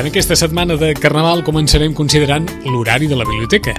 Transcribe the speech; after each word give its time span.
En 0.00 0.06
aquesta 0.08 0.32
setmana 0.32 0.78
de 0.80 0.94
Carnaval 0.96 1.42
començarem 1.44 1.92
considerant 1.92 2.46
l'horari 2.64 3.04
de 3.04 3.18
la 3.20 3.26
biblioteca. 3.28 3.74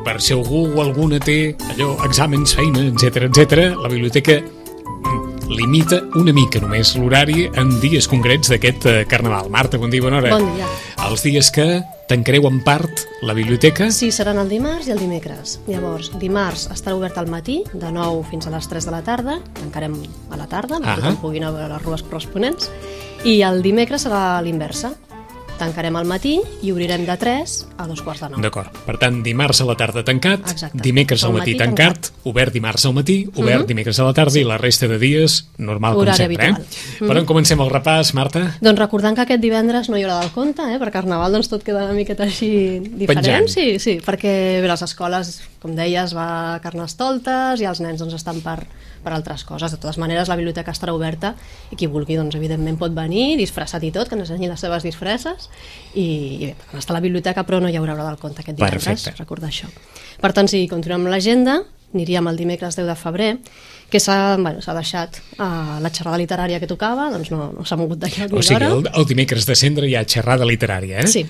Per 0.00 0.14
si 0.16 0.32
algú 0.32 0.62
o 0.64 0.80
alguna 0.80 1.18
té 1.20 1.50
allò, 1.74 1.90
exàmens, 2.06 2.54
feina, 2.56 2.86
etc 2.86 3.26
etc, 3.26 3.74
la 3.76 3.90
biblioteca 3.92 4.38
mm, 4.40 5.50
limita 5.52 5.98
una 6.16 6.32
mica 6.32 6.62
només 6.64 6.94
l'horari 6.96 7.50
en 7.52 7.74
dies 7.82 8.08
concrets 8.08 8.48
d'aquest 8.48 8.86
eh, 8.88 8.94
Carnaval. 9.10 9.50
Marta, 9.52 9.76
bon 9.76 9.92
dia, 9.92 10.00
bona 10.00 10.22
hora. 10.22 10.38
Bon 10.38 10.48
dia. 10.56 10.70
Els 11.04 11.26
dies 11.26 11.50
que 11.52 11.66
tancareu 12.08 12.48
en 12.48 12.62
part 12.64 13.04
la 13.20 13.36
biblioteca, 13.36 13.90
Sí, 13.92 14.08
seran 14.08 14.40
el 14.40 14.48
dimarts 14.48 14.88
i 14.88 14.94
el 14.94 15.02
dimecres. 15.02 15.58
Llavors, 15.68 16.14
dimarts 16.16 16.70
estarà 16.72 16.96
obert 16.96 17.20
al 17.20 17.28
matí, 17.28 17.58
de 17.74 17.90
9 17.92 18.24
fins 18.30 18.48
a 18.48 18.54
les 18.56 18.70
3 18.72 18.88
de 18.88 18.94
la 18.96 19.02
tarda, 19.04 19.36
tancarem 19.60 20.00
a 20.32 20.40
la 20.40 20.48
tarda, 20.48 20.80
perquè 20.80 20.94
Ahà. 20.94 21.02
tothom 21.02 21.20
pugui 21.26 21.44
anar 21.44 21.52
a 21.52 21.58
veure 21.58 21.70
les 21.74 21.84
rues 21.84 22.06
corresponents, 22.08 22.72
i 23.28 23.42
el 23.44 23.60
dimecres 23.60 24.08
serà 24.08 24.40
l'inversa. 24.40 24.94
Tancarem 25.58 25.96
al 25.98 26.06
matí 26.06 26.36
i 26.62 26.70
obrirem 26.72 27.02
de 27.06 27.16
3 27.18 27.54
a 27.76 27.86
dos 27.90 28.02
quarts 28.06 28.22
de 28.22 28.28
9. 28.30 28.42
D'acord. 28.44 28.70
Per 28.86 28.94
tant, 29.00 29.20
dimarts 29.26 29.60
a 29.60 29.66
la 29.66 29.74
tarda 29.78 30.04
tancat, 30.06 30.44
Exacte. 30.52 30.78
dimecres 30.84 31.24
al 31.24 31.32
matí 31.34 31.54
matí 31.54 31.58
tancat, 31.58 31.98
tancat. 32.08 32.26
obert 32.30 32.52
dimarts 32.54 32.86
al 32.86 32.94
matí, 32.94 33.18
obert 33.36 33.66
dimecres 33.66 33.98
a 33.98 34.06
la 34.06 34.14
tarda 34.14 34.38
i 34.38 34.44
la 34.46 34.58
resta 34.58 34.86
de 34.88 34.98
dies 35.02 35.48
normal 35.58 35.94
com 35.94 36.02
Horari 36.02 36.16
sempre. 36.16 36.46
habitual. 36.46 36.62
Eh? 36.62 37.08
Per 37.08 37.16
on 37.18 37.26
comencem 37.26 37.60
el 37.60 37.70
repàs, 37.70 38.14
Marta? 38.14 38.44
Doncs 38.60 38.78
recordant 38.78 39.16
que 39.18 39.22
aquest 39.26 39.42
divendres 39.42 39.88
no 39.90 39.98
hi 39.98 40.04
haurà 40.06 40.20
del 40.20 40.30
conte, 40.32 40.62
eh? 40.62 40.78
per 40.78 40.90
Carnaval 40.94 41.32
doncs 41.32 41.48
tot 41.50 41.64
queda 41.66 41.84
una 41.88 41.96
miqueta 41.98 42.24
així 42.24 42.78
diferent. 42.80 43.24
Penjant. 43.24 43.48
Sí, 43.48 43.78
sí, 43.82 43.98
perquè 44.04 44.60
bé, 44.62 44.68
les 44.68 44.82
escoles, 44.82 45.40
com 45.62 45.74
deies, 45.74 46.14
va 46.14 46.60
carnestoltes 46.62 47.60
i 47.60 47.66
els 47.66 47.80
nens 47.80 47.98
doncs, 48.00 48.14
estan 48.14 48.40
per, 48.44 48.60
per 49.08 49.16
altres 49.16 49.44
coses. 49.48 49.72
De 49.72 49.80
totes 49.80 49.98
maneres, 50.00 50.28
la 50.28 50.36
biblioteca 50.36 50.74
estarà 50.76 50.92
oberta 50.96 51.32
i 51.72 51.78
qui 51.80 51.88
vulgui, 51.88 52.18
doncs, 52.20 52.36
evidentment, 52.36 52.76
pot 52.80 52.92
venir 52.96 53.38
disfressat 53.40 53.88
i 53.88 53.92
tot, 53.94 54.10
que 54.10 54.18
ens 54.18 54.28
ensenyi 54.28 54.52
les 54.52 54.60
seves 54.60 54.84
disfresses 54.84 55.48
i, 55.94 56.04
i 56.04 56.50
bé, 56.50 56.54
estar 56.76 56.92
a 56.92 56.98
la 56.98 57.04
biblioteca 57.04 57.46
però 57.48 57.62
no 57.62 57.72
hi 57.72 57.78
haurà 57.80 57.96
hora 57.96 58.10
del 58.10 58.20
conte 58.20 58.44
aquest 58.44 58.58
divendres, 58.58 58.84
Perfecte. 58.84 59.16
recordar 59.22 59.48
això. 59.48 59.70
Per 60.20 60.32
tant, 60.36 60.50
si 60.50 60.66
continuem 60.68 61.08
l'agenda, 61.08 61.62
aniríem 61.94 62.28
el 62.28 62.36
dimecres 62.36 62.76
10 62.76 62.88
de 62.88 62.96
febrer, 62.98 63.30
que 63.88 64.00
s'ha 64.00 64.36
bueno, 64.36 64.60
deixat 64.60 65.20
uh, 65.38 65.78
la 65.80 65.90
xerrada 65.90 66.18
literària 66.20 66.60
que 66.60 66.68
tocava, 66.68 67.08
doncs 67.12 67.30
no, 67.32 67.52
no 67.56 67.64
s'ha 67.64 67.78
mogut 67.80 68.02
de 68.02 68.10
lloc 68.12 68.34
O 68.34 68.42
ni 68.42 68.48
sigui, 68.50 68.60
d'hora. 68.60 68.74
el, 68.74 68.90
el 69.00 69.08
dimecres 69.08 69.48
de 69.48 69.56
cendre 69.56 69.88
hi 69.88 69.96
ha 69.96 70.04
xerrada 70.04 70.44
literària, 70.44 71.00
eh? 71.00 71.08
Sí, 71.08 71.24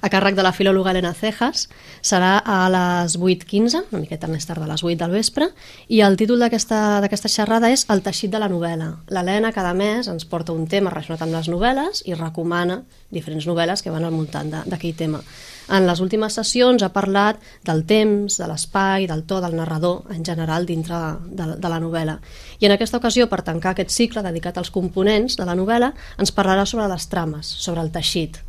a 0.00 0.08
càrrec 0.08 0.36
de 0.38 0.44
la 0.46 0.52
filòloga 0.54 0.92
Helena 0.92 1.12
Cejas, 1.16 1.66
serà 2.06 2.38
a 2.38 2.58
les 2.72 3.18
8.15, 3.18 3.84
una 3.90 4.00
miqueta 4.00 4.30
més 4.30 4.46
tard 4.46 4.62
de 4.62 4.68
les 4.70 4.84
8 4.84 4.96
del 5.02 5.16
vespre, 5.18 5.50
i 5.88 6.00
el 6.06 6.16
títol 6.16 6.40
d'aquesta 6.40 7.28
xerrada 7.28 7.72
és 7.74 7.84
El 7.90 8.00
teixit 8.06 8.32
de 8.32 8.40
la 8.40 8.48
novel·la. 8.48 8.92
L'Helena 9.12 9.52
cada 9.52 9.74
mes 9.74 10.08
ens 10.08 10.24
porta 10.24 10.54
un 10.54 10.68
tema 10.70 10.94
relacionat 10.94 11.26
amb 11.26 11.34
les 11.34 11.50
novel·les 11.50 12.04
i 12.06 12.16
recomana 12.16 12.82
diferents 13.10 13.46
novel·les 13.48 13.82
que 13.82 13.92
van 13.92 14.06
al 14.06 14.14
voltant 14.14 14.54
d'aquell 14.64 14.96
tema. 14.96 15.22
En 15.68 15.84
les 15.84 16.00
últimes 16.00 16.32
sessions 16.32 16.82
ha 16.82 16.88
parlat 16.94 17.40
del 17.68 17.82
temps, 17.88 18.38
de 18.40 18.46
l'espai, 18.48 19.06
del 19.10 19.24
to 19.28 19.40
del 19.44 19.56
narrador 19.58 20.08
en 20.14 20.24
general 20.24 20.66
dintre 20.66 20.98
de, 21.28 21.48
de 21.60 21.68
la 21.68 21.80
novel·la. 21.82 22.18
I 22.58 22.68
en 22.68 22.74
aquesta 22.74 23.00
ocasió, 23.00 23.28
per 23.28 23.42
tancar 23.44 23.74
aquest 23.74 23.92
cicle 23.92 24.24
dedicat 24.24 24.58
als 24.58 24.72
components 24.72 25.36
de 25.36 25.44
la 25.48 25.56
novel·la, 25.58 25.92
ens 26.18 26.32
parlarà 26.32 26.64
sobre 26.66 26.88
les 26.88 27.08
trames, 27.12 27.46
sobre 27.46 27.84
el 27.84 27.92
teixit, 27.92 28.40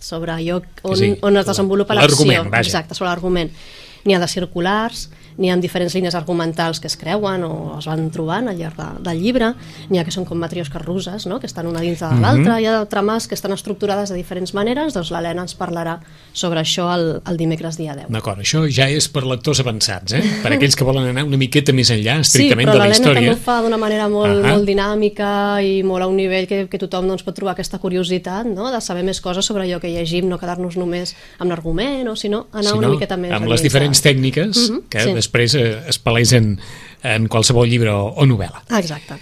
sobre 0.00 0.32
allò 0.32 0.62
on, 0.82 0.96
Sí, 0.96 1.12
on 1.22 1.36
es 1.36 1.46
desenvolupa 1.46 1.94
l'acció. 1.94 2.46
Exacte, 2.58 2.96
sobre 2.96 3.10
l'argument. 3.12 3.52
N'hi 4.04 4.16
ha 4.16 4.22
de 4.22 4.30
circulars, 4.30 5.10
n'hi 5.38 5.50
ha 5.50 5.56
diferents 5.56 5.94
línies 5.94 6.14
argumentals 6.14 6.80
que 6.80 6.86
es 6.88 6.96
creuen 6.96 7.44
o 7.44 7.78
es 7.78 7.86
van 7.86 8.10
trobant 8.10 8.48
al 8.48 8.56
llarg 8.58 8.76
de, 8.76 8.88
del 9.10 9.20
llibre, 9.22 9.54
n'hi 9.90 9.98
ha 9.98 10.04
que 10.04 10.10
són 10.10 10.24
com 10.24 10.38
matriosques 10.38 10.82
russes, 10.82 11.26
no? 11.26 11.38
que 11.40 11.46
estan 11.46 11.66
una 11.66 11.80
dins 11.80 12.00
de 12.00 12.06
Mhm. 12.06 12.20
l'altra, 12.20 12.60
hi 12.60 12.66
ha 12.66 12.84
trames 12.86 13.26
que 13.28 13.34
estan 13.34 13.52
estructurades 13.52 14.10
de 14.10 14.16
diferents 14.16 14.52
maneres, 14.54 14.92
doncs 14.94 15.10
l'Helena 15.10 15.42
ens 15.42 15.56
parlarà 15.58 15.98
sobre 16.32 16.60
això 16.60 16.92
el, 16.94 17.22
el 17.26 17.36
dimecres 17.36 17.76
dia 17.76 17.94
10. 17.94 18.06
D'acord, 18.10 18.38
això 18.40 18.66
ja 18.68 18.88
és 18.88 19.08
per 19.08 19.24
lectors 19.24 19.60
avançats, 19.60 20.12
eh? 20.12 20.22
Per 20.42 20.52
aquells 20.52 20.76
que 20.76 20.84
volen 20.84 21.06
anar 21.08 21.24
una 21.24 21.36
miqueta 21.36 21.72
més 21.72 21.90
enllà, 21.90 22.20
estrictament 22.20 22.66
sí, 22.68 22.70
però 22.70 22.72
de 22.72 22.78
la 22.78 22.84
l'Helena 22.88 23.04
també 23.06 23.20
història. 23.20 23.32
ho 23.32 23.36
fa 23.36 23.62
d'una 23.62 23.78
manera 23.78 24.08
molt, 24.08 24.44
Ahà. 24.44 24.52
molt 24.56 24.66
dinàmica 24.68 25.62
i 25.64 25.82
molt 25.82 26.02
a 26.02 26.06
un 26.08 26.16
nivell 26.16 26.46
que, 26.46 26.66
que 26.68 26.78
tothom 26.78 27.08
doncs, 27.08 27.22
pot 27.22 27.34
trobar 27.34 27.52
aquesta 27.54 27.78
curiositat 27.78 28.46
no? 28.46 28.70
de 28.72 28.80
saber 28.80 29.02
més 29.04 29.20
coses 29.20 29.44
sobre 29.44 29.64
allò 29.64 29.80
que 29.80 29.88
llegim, 29.88 30.28
no 30.28 30.38
quedar-nos 30.38 30.76
només 30.76 31.14
amb 31.38 31.50
l'argument, 31.50 32.08
o 32.08 32.16
sinó 32.16 32.46
anar 32.52 32.72
Si 32.72 32.78
una 32.78 32.88
no, 32.88 32.94
miqueta 32.94 33.16
més 33.16 33.32
amb 33.32 33.46
les 33.48 33.62
diferents 33.62 34.02
tècniques 34.02 34.70
Mhm, 34.70 34.82
que 34.88 35.00
sí. 35.00 35.12
Després 35.22 35.56
eh, 35.58 35.68
es 35.88 35.98
palesen 36.02 36.56
en 37.02 37.28
qualsevol 37.30 37.70
llibre 37.70 37.94
o, 37.94 38.10
o 38.12 38.26
novel·la. 38.28 38.66
Exacte. 38.78 39.18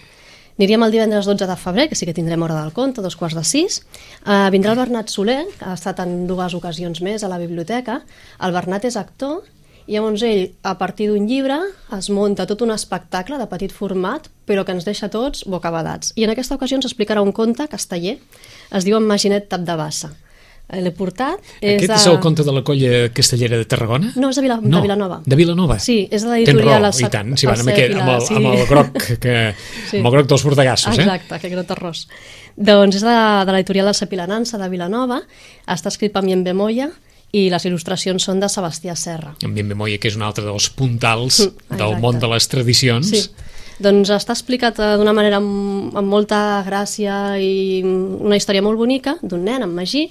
Aniríem 0.60 0.82
el 0.84 0.92
divendres 0.92 1.24
12 1.24 1.46
de 1.48 1.56
febrer, 1.56 1.86
que 1.88 1.96
sí 1.96 2.04
que 2.04 2.12
tindrem 2.12 2.42
hora 2.44 2.58
del 2.58 2.74
conte, 2.76 3.00
dos 3.00 3.16
quarts 3.16 3.32
de 3.38 3.44
sis. 3.48 3.78
Uh, 4.26 4.50
vindrà 4.52 4.74
el 4.74 4.80
Bernat 4.82 5.08
Soler, 5.08 5.46
que 5.56 5.64
ha 5.64 5.72
estat 5.72 6.02
en 6.04 6.26
dues 6.28 6.52
ocasions 6.58 7.00
més 7.00 7.24
a 7.24 7.30
la 7.32 7.38
biblioteca. 7.40 8.02
El 8.44 8.52
Bernat 8.52 8.84
és 8.84 8.98
actor, 9.00 9.38
i 9.86 9.96
llavors 9.96 10.20
ell, 10.28 10.50
a 10.60 10.76
partir 10.76 11.08
d'un 11.08 11.24
llibre, 11.26 11.56
es 11.96 12.10
munta 12.12 12.44
tot 12.46 12.60
un 12.66 12.74
espectacle 12.74 13.40
de 13.40 13.48
petit 13.48 13.72
format, 13.72 14.28
però 14.44 14.66
que 14.66 14.76
ens 14.76 14.84
deixa 14.84 15.08
tots 15.08 15.46
bocabadats. 15.48 16.12
I 16.20 16.28
en 16.28 16.34
aquesta 16.34 16.60
ocasió 16.60 16.76
ens 16.76 16.90
explicarà 16.90 17.24
un 17.24 17.32
conte 17.32 17.64
casteller, 17.64 18.18
es 18.68 18.84
diu 18.84 19.00
En 19.00 19.08
Maginet 19.08 19.48
Tap 19.48 19.64
de 19.64 19.80
Bassa. 19.80 20.12
Eh, 20.72 20.80
L'he 20.84 20.92
portat. 20.94 21.40
Aquest 21.58 21.88
de... 21.88 21.94
és 21.96 22.06
el 22.06 22.20
conte 22.22 22.44
de 22.46 22.52
la 22.54 22.62
colla 22.62 23.08
castellera 23.12 23.56
de 23.58 23.64
Tarragona? 23.66 24.12
No, 24.16 24.28
és 24.30 24.36
de, 24.38 24.42
Vila, 24.44 24.60
No, 24.62 24.76
de 24.78 24.82
Vilanova. 24.86 25.20
de 25.26 25.36
Vilanova. 25.36 25.78
Sí, 25.82 26.04
és 26.10 26.22
de 26.22 26.28
Tens 26.30 26.46
l'editorial 26.46 26.84
raó, 26.84 26.92
El 26.94 27.00
i 27.06 27.10
tant, 27.10 27.36
si 27.36 27.46
van 27.50 27.60
amb, 27.64 27.72
aquest, 27.74 27.96
amb, 27.98 28.12
el, 28.14 28.20
sí. 28.28 28.34
amb 28.38 28.46
el 28.52 28.66
groc 28.70 28.92
que, 29.20 29.34
Sí. 29.90 29.98
amb 29.98 30.06
el 30.06 30.12
groc 30.14 30.28
dels 30.30 30.44
bordegassos, 30.46 30.96
eh? 30.98 31.02
Exacte, 31.02 31.34
aquest 31.34 31.54
grot 31.54 31.70
arròs. 31.76 32.06
Doncs 32.56 32.96
és 33.00 33.02
de, 33.02 33.16
de 33.46 33.52
l'editorial 33.56 33.90
del 33.90 33.98
Sapilanança 33.98 34.58
de 34.62 34.68
Vilanova, 34.70 35.20
està 35.66 35.88
escrit 35.90 36.12
per 36.14 36.22
Mien 36.22 36.44
Bemoia 36.46 36.90
i 37.32 37.44
les 37.50 37.64
il·lustracions 37.66 38.22
són 38.26 38.40
de 38.42 38.48
Sebastià 38.50 38.94
Serra. 38.98 39.34
En 39.46 39.52
Bien 39.54 39.66
Memoria, 39.66 39.98
que 40.02 40.08
és 40.10 40.16
un 40.18 40.22
altre 40.26 40.44
dels 40.44 40.70
puntals 40.74 41.40
Mm, 41.46 41.76
del 41.76 41.86
exacte. 41.94 42.00
món 42.02 42.18
de 42.18 42.26
les 42.28 42.48
tradicions. 42.48 43.06
Sí. 43.10 43.20
Doncs 43.80 44.10
està 44.12 44.34
explicat 44.34 44.78
eh, 44.78 44.96
d'una 44.98 45.14
manera 45.16 45.38
amb, 45.38 45.94
amb 45.96 46.06
molta 46.10 46.62
gràcia 46.66 47.38
i 47.40 47.80
una 47.84 48.36
història 48.36 48.60
molt 48.62 48.76
bonica 48.76 49.14
d'un 49.22 49.42
nen 49.46 49.62
amb 49.64 49.72
magí 49.78 50.10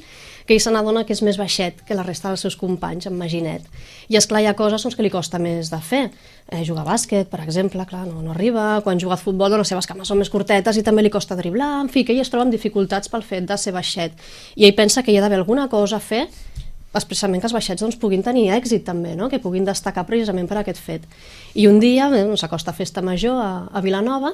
que 0.49 0.55
ell 0.57 0.63
se 0.63 0.71
n'adona 0.73 1.03
que 1.05 1.13
és 1.13 1.19
més 1.21 1.37
baixet 1.37 1.83
que 1.85 1.93
la 1.93 2.01
resta 2.01 2.31
dels 2.31 2.41
seus 2.41 2.55
companys 2.57 3.05
amb 3.05 3.21
maginet. 3.21 3.67
I 4.09 4.17
és 4.17 4.25
clar 4.25 4.41
hi 4.41 4.47
ha 4.49 4.55
coses 4.57 4.81
doncs, 4.81 4.95
que 4.97 5.05
li 5.05 5.11
costa 5.13 5.37
més 5.37 5.69
de 5.69 5.77
fer. 5.85 6.07
Eh, 6.49 6.63
jugar 6.65 6.81
a 6.81 6.89
bàsquet, 6.89 7.29
per 7.29 7.43
exemple, 7.43 7.85
clar, 7.85 8.07
no, 8.07 8.23
no 8.25 8.33
arriba. 8.33 8.79
Quan 8.81 8.97
juga 8.97 9.13
a 9.13 9.21
futbol, 9.21 9.53
doncs, 9.53 9.67
les 9.67 9.73
seves 9.75 9.89
cames 9.91 10.09
són 10.09 10.17
més 10.17 10.33
curtetes 10.33 10.81
i 10.81 10.83
també 10.87 11.05
li 11.05 11.13
costa 11.13 11.37
driblar. 11.37 11.69
En 11.83 11.93
fi, 11.93 12.01
que 12.01 12.15
ell 12.15 12.23
es 12.23 12.33
troba 12.33 12.47
amb 12.47 12.55
dificultats 12.55 13.13
pel 13.13 13.21
fet 13.21 13.45
de 13.45 13.59
ser 13.61 13.75
baixet. 13.77 14.17
I 14.57 14.65
ell 14.65 14.73
pensa 14.73 15.05
que 15.05 15.13
hi 15.13 15.19
ha 15.19 15.21
d'haver 15.21 15.37
alguna 15.43 15.69
cosa 15.69 16.01
a 16.01 16.03
fer 16.03 16.25
expressament 16.97 17.43
que 17.43 17.45
els 17.45 17.53
baixets 17.53 17.85
doncs, 17.85 18.01
puguin 18.01 18.25
tenir 18.25 18.49
èxit 18.57 18.81
també, 18.89 19.13
no? 19.13 19.29
que 19.29 19.37
puguin 19.37 19.69
destacar 19.69 20.07
precisament 20.09 20.49
per 20.49 20.63
aquest 20.63 20.81
fet. 20.81 21.05
I 21.53 21.69
un 21.69 21.77
dia 21.77 22.09
doncs, 22.09 22.41
s'acosta 22.41 22.73
a 22.73 22.79
Festa 22.81 23.05
Major 23.05 23.37
a, 23.37 23.51
a 23.69 23.85
Vilanova 23.85 24.33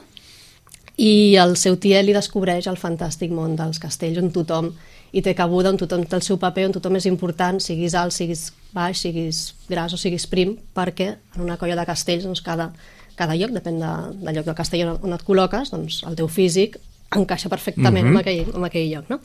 i 0.96 1.36
el 1.36 1.58
seu 1.60 1.76
tiet 1.76 2.08
li 2.08 2.16
descobreix 2.16 2.70
el 2.72 2.80
fantàstic 2.80 3.34
món 3.36 3.58
dels 3.60 3.82
castells 3.84 4.22
on 4.24 4.32
tothom 4.32 4.72
hi 5.16 5.24
té 5.24 5.32
cabuda, 5.36 5.72
on 5.72 5.80
tothom 5.80 6.04
té 6.04 6.18
el 6.18 6.24
seu 6.26 6.38
paper, 6.40 6.68
on 6.68 6.76
tothom 6.76 6.98
és 7.00 7.08
important, 7.08 7.62
siguis 7.64 7.96
alt, 7.96 8.12
siguis 8.12 8.50
baix, 8.76 9.00
siguis 9.00 9.54
gras 9.70 9.96
o 9.96 10.00
siguis 10.00 10.26
prim, 10.28 10.58
perquè 10.76 11.14
en 11.16 11.46
una 11.46 11.56
colla 11.62 11.78
de 11.80 11.86
castells 11.88 12.26
doncs, 12.28 12.42
cada, 12.44 12.74
cada 13.16 13.38
lloc, 13.40 13.54
depèn 13.56 13.80
de, 13.80 13.92
del 14.26 14.40
lloc 14.40 14.50
del 14.50 14.58
castell 14.58 14.90
on, 14.90 14.98
on 15.08 15.16
et 15.16 15.24
col·loques, 15.24 15.72
doncs 15.72 16.02
el 16.10 16.18
teu 16.20 16.28
físic 16.28 16.76
encaixa 17.16 17.50
perfectament 17.50 18.10
mm 18.10 18.12
-hmm. 18.12 18.20
en, 18.20 18.24
aquell, 18.24 18.56
en 18.58 18.66
aquell 18.68 18.90
lloc. 18.92 19.10
No? 19.10 19.20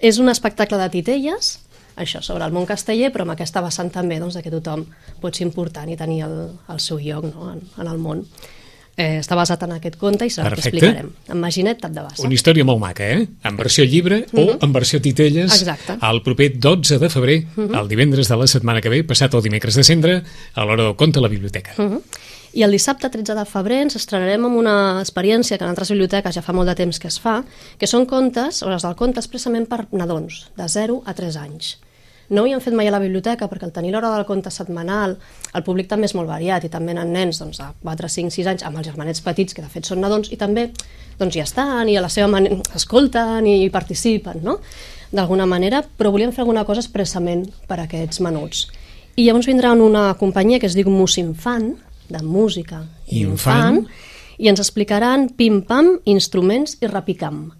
És 0.00 0.18
un 0.18 0.28
espectacle 0.28 0.78
de 0.78 0.88
titelles, 0.90 1.60
això, 1.96 2.20
sobre 2.20 2.44
el 2.44 2.52
món 2.52 2.66
casteller, 2.66 3.12
però 3.12 3.22
amb 3.22 3.32
aquesta 3.36 3.60
vessant 3.60 3.90
també 3.90 4.18
doncs, 4.18 4.38
que 4.42 4.50
tothom 4.50 4.86
pot 5.20 5.36
ser 5.36 5.46
important 5.46 5.88
i 5.88 5.96
tenir 5.96 6.24
el, 6.24 6.50
el 6.68 6.80
seu 6.80 6.98
lloc 6.98 7.24
no? 7.24 7.52
en, 7.52 7.60
en 7.78 7.86
el 7.86 7.98
món. 7.98 8.26
Eh, 8.96 9.18
està 9.20 9.36
basat 9.38 9.62
en 9.66 9.76
aquest 9.76 9.96
conte 10.00 10.26
i 10.26 10.32
serà 10.32 10.52
explicarem. 10.52 11.10
En 11.28 11.40
Maginet, 11.40 11.80
Tap 11.80 11.94
de 11.94 12.04
Bassa. 12.04 12.24
Una 12.26 12.36
història 12.36 12.66
molt 12.68 12.80
maca, 12.82 13.08
eh? 13.08 13.26
En 13.48 13.56
versió 13.56 13.84
llibre 13.88 14.24
o 14.32 14.46
en 14.58 14.72
versió 14.72 15.00
titelles. 15.00 15.50
Mhm. 15.50 15.60
Exacte. 15.60 15.92
Mhm. 15.94 16.10
El 16.10 16.22
proper 16.22 16.50
12 16.58 16.98
de 16.98 17.10
febrer, 17.10 17.46
el 17.56 17.88
divendres 17.88 18.28
de 18.28 18.36
la 18.36 18.46
setmana 18.46 18.80
que 18.80 18.88
ve, 18.88 19.04
passat 19.04 19.34
el 19.34 19.42
dimecres 19.42 19.74
de 19.74 19.84
cendre, 19.84 20.22
a 20.54 20.64
l'hora 20.64 20.84
del 20.84 20.96
conte 20.96 21.18
a 21.18 21.22
la 21.22 21.28
biblioteca. 21.28 21.72
Uh 21.78 21.82
-huh. 21.82 22.02
I 22.52 22.64
el 22.64 22.70
dissabte 22.70 23.08
13 23.08 23.34
de 23.34 23.44
febrer 23.48 23.80
ens 23.80 23.96
estrenarem 23.96 24.44
amb 24.44 24.56
una 24.56 25.00
experiència 25.00 25.56
que 25.56 25.64
en 25.64 25.70
altres 25.70 25.88
biblioteques 25.88 26.34
ja 26.34 26.42
fa 26.42 26.52
molt 26.52 26.68
de 26.68 26.74
temps 26.74 26.98
que 26.98 27.08
es 27.08 27.18
fa, 27.18 27.44
que 27.78 27.86
són 27.86 28.04
contes, 28.04 28.62
hores 28.62 28.82
del 28.82 28.94
conte 28.94 29.20
expressament 29.20 29.66
per 29.68 29.86
nadons, 29.90 30.50
de 30.56 30.68
0 30.68 31.02
a 31.06 31.14
3 31.14 31.36
anys. 31.36 31.78
No 32.32 32.40
ho 32.40 32.46
havíem 32.46 32.62
fet 32.64 32.72
mai 32.72 32.88
a 32.88 32.92
la 32.94 33.00
biblioteca 33.02 33.44
perquè 33.50 33.66
al 33.68 33.74
tenir 33.76 33.90
l'hora 33.92 34.08
del 34.14 34.24
conte 34.24 34.50
setmanal 34.50 35.18
el 35.52 35.64
públic 35.66 35.90
també 35.90 36.08
és 36.08 36.14
molt 36.16 36.30
variat 36.30 36.64
i 36.64 36.70
també 36.72 36.94
en 36.96 37.12
nens 37.12 37.42
doncs, 37.42 37.60
de 37.60 37.66
4, 37.84 38.08
5, 38.08 38.32
6 38.32 38.48
anys 38.54 38.64
amb 38.64 38.80
els 38.80 38.88
germanets 38.88 39.20
petits 39.20 39.52
que 39.52 39.60
de 39.60 39.68
fet 39.68 39.84
són 39.84 40.00
nadons 40.00 40.32
i 40.32 40.38
també 40.40 40.70
doncs, 41.18 41.36
hi 41.36 41.42
estan 41.44 41.90
i 41.92 41.98
a 41.98 42.04
la 42.04 42.08
seva 42.08 42.30
manera 42.32 42.56
escolten 42.78 43.46
i 43.46 43.68
participen 43.74 44.40
no? 44.46 44.58
d'alguna 45.12 45.46
manera 45.46 45.82
però 45.84 46.10
volíem 46.14 46.32
fer 46.32 46.46
alguna 46.46 46.64
cosa 46.64 46.80
expressament 46.80 47.44
per 47.68 47.82
a 47.82 47.84
aquests 47.84 48.22
menuts 48.24 48.64
i 49.16 49.26
llavors 49.26 49.50
vindrà 49.50 49.74
una 49.76 50.08
companyia 50.16 50.58
que 50.58 50.70
es 50.70 50.78
diu 50.78 50.88
Musinfant 50.88 51.74
de 52.08 52.22
música 52.24 52.86
Infant. 53.08 53.84
infant 53.84 53.84
i 54.42 54.48
ens 54.48 54.60
explicaran 54.62 55.28
pim-pam, 55.36 55.98
instruments 56.08 56.78
i 56.80 56.88
rapicam 56.88 57.50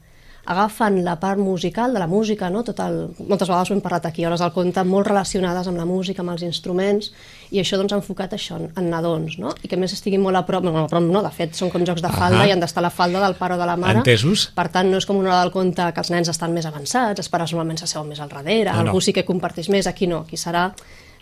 agafen 0.44 1.04
la 1.04 1.20
part 1.20 1.38
musical 1.38 1.92
de 1.94 2.00
la 2.00 2.06
música, 2.06 2.48
no? 2.50 2.64
Tot 2.66 2.80
el, 2.82 2.96
moltes 3.28 3.46
vegades 3.48 3.70
ho 3.70 3.74
hem 3.76 3.80
parlat 3.84 4.06
aquí, 4.08 4.24
hores 4.26 4.40
al 4.42 4.50
conte, 4.52 4.82
molt 4.84 5.06
relacionades 5.06 5.68
amb 5.70 5.78
la 5.78 5.84
música, 5.86 6.22
amb 6.24 6.32
els 6.34 6.42
instruments, 6.42 7.12
i 7.52 7.60
això 7.62 7.78
doncs 7.78 7.92
ha 7.94 7.98
enfocat 8.00 8.32
això 8.34 8.56
en, 8.58 8.70
en 8.76 8.88
nadons, 8.90 9.36
no? 9.38 9.52
I 9.62 9.68
que 9.70 9.76
més 9.78 9.92
estiguin 9.94 10.20
molt 10.24 10.40
a 10.40 10.42
prop, 10.48 10.64
no, 10.66 10.72
a 10.82 10.88
prop 10.90 11.04
no, 11.06 11.22
de 11.22 11.30
fet 11.30 11.54
són 11.54 11.70
com 11.70 11.84
jocs 11.86 12.02
de 12.02 12.10
falda 12.10 12.40
Ahà. 12.40 12.48
i 12.48 12.54
han 12.56 12.60
d'estar 12.64 12.82
a 12.82 12.86
la 12.88 12.90
falda 12.90 13.22
del 13.22 13.36
pare 13.38 13.54
o 13.54 13.60
de 13.60 13.68
la 13.70 13.76
mare. 13.76 14.02
Entesos. 14.02 14.48
Per 14.56 14.66
tant, 14.74 14.90
no 14.90 14.98
és 14.98 15.06
com 15.06 15.20
una 15.20 15.30
hora 15.30 15.44
del 15.44 15.52
conte 15.54 15.86
que 15.94 16.02
els 16.02 16.10
nens 16.10 16.28
estan 16.32 16.52
més 16.56 16.66
avançats, 16.66 17.22
els 17.22 17.28
pares 17.30 17.52
normalment 17.54 17.78
s'asseuen 17.78 18.08
més 18.10 18.20
al 18.20 18.28
darrere, 18.32 18.72
No, 18.72 18.82
no. 18.82 18.88
algú 18.90 19.00
sí 19.00 19.12
que 19.12 19.24
comparteix 19.24 19.68
més, 19.70 19.86
aquí 19.86 20.06
no, 20.10 20.24
aquí 20.26 20.36
serà 20.40 20.72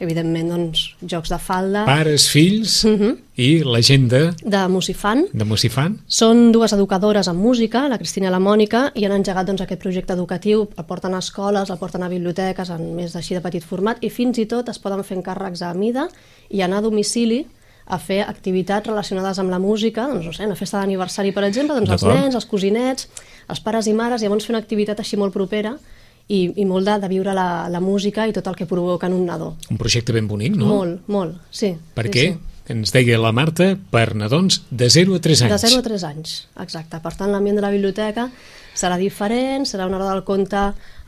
evidentment 0.00 0.49
doncs, 0.50 0.82
jocs 1.06 1.31
de 1.31 1.38
falda. 1.38 1.85
Pares, 1.87 2.29
fills 2.32 2.85
Mhm. 2.85 3.17
i 3.37 3.62
la 3.64 3.81
gent 3.82 4.08
de, 4.11 4.32
de 4.43 4.62
Musifant 4.69 5.26
de 5.32 5.44
Musifant. 5.44 5.99
Són 6.08 6.50
dues 6.52 6.73
educadores 6.73 7.29
en 7.29 7.37
música, 7.37 7.87
la 7.88 7.99
Cristina 7.99 8.29
i 8.29 8.31
la 8.31 8.41
Mònica, 8.41 8.91
i 8.94 9.05
han 9.05 9.12
engegat 9.12 9.47
doncs, 9.47 9.61
aquest 9.62 9.81
projecte 9.81 10.12
educatiu, 10.12 10.69
el 10.76 10.85
porten 10.85 11.14
a 11.14 11.19
escoles, 11.19 11.70
el 11.70 11.79
porten 11.79 12.02
a 12.02 12.08
biblioteques, 12.08 12.70
en 12.70 12.94
més 12.97 13.12
d'així 13.12 13.35
de 13.35 13.41
petit 13.41 13.62
format, 13.64 14.02
i 14.02 14.11
fins 14.11 14.38
i 14.38 14.47
tot 14.47 14.69
es 14.69 14.79
poden 14.79 15.05
fer 15.05 15.17
encàrrecs 15.19 15.62
a 15.62 15.73
mida 15.75 16.08
i 16.50 16.61
anar 16.62 16.79
a 16.79 16.82
domicili 16.82 17.47
a 17.87 17.99
fer 17.99 18.20
activitats 18.23 18.87
relacionades 18.87 19.38
amb 19.38 19.50
la 19.50 19.58
música, 19.58 20.06
doncs, 20.06 20.25
no 20.26 20.32
sé, 20.32 20.44
una 20.47 20.55
festa 20.55 20.79
d'aniversari, 20.79 21.32
per 21.32 21.43
exemple, 21.44 21.75
doncs 21.75 21.91
els 21.91 22.05
nens, 22.05 22.35
els 22.37 22.47
cosinets, 22.47 23.08
els 23.49 23.61
pares 23.61 23.87
i 23.88 23.93
mares, 23.93 24.23
i 24.23 24.25
llavors 24.26 24.47
fer 24.47 24.55
una 24.55 24.61
activitat 24.62 25.00
així 25.00 25.17
molt 25.17 25.32
propera 25.32 25.76
i, 26.31 26.44
i 26.62 26.67
molt 26.69 26.87
de, 26.87 26.97
de 27.03 27.11
viure 27.11 27.35
la, 27.37 27.67
la 27.73 27.81
música 27.82 28.29
i 28.29 28.35
tot 28.37 28.47
el 28.50 28.56
que 28.59 28.69
provoca 28.71 29.11
en 29.11 29.17
un 29.19 29.27
nadó. 29.27 29.55
Un 29.71 29.81
projecte 29.81 30.15
ben 30.15 30.31
bonic, 30.31 30.55
no? 30.59 30.71
Molt, 30.71 31.11
molt, 31.11 31.43
sí. 31.50 31.75
Per 31.97 32.06
sí, 32.06 32.15
què? 32.15 32.29
sí. 32.31 32.47
Ens 32.71 32.93
deia 32.94 33.17
la 33.19 33.32
Marta, 33.35 33.73
per 33.91 34.12
nadons 34.15 34.61
de 34.71 34.87
0 34.94 35.17
a 35.19 35.23
3 35.25 35.41
anys. 35.49 35.55
De 35.56 35.71
0 35.73 35.81
a 35.81 35.87
3 35.88 36.05
anys, 36.06 36.35
exacte. 36.62 37.00
Per 37.03 37.11
tant, 37.19 37.32
l'ambient 37.32 37.59
de 37.59 37.65
la 37.65 37.73
biblioteca 37.75 38.29
serà 38.75 38.96
diferent, 38.96 39.64
serà 39.67 39.87
una 39.87 39.96
hora 39.99 40.11
del 40.14 40.22
conte 40.25 40.56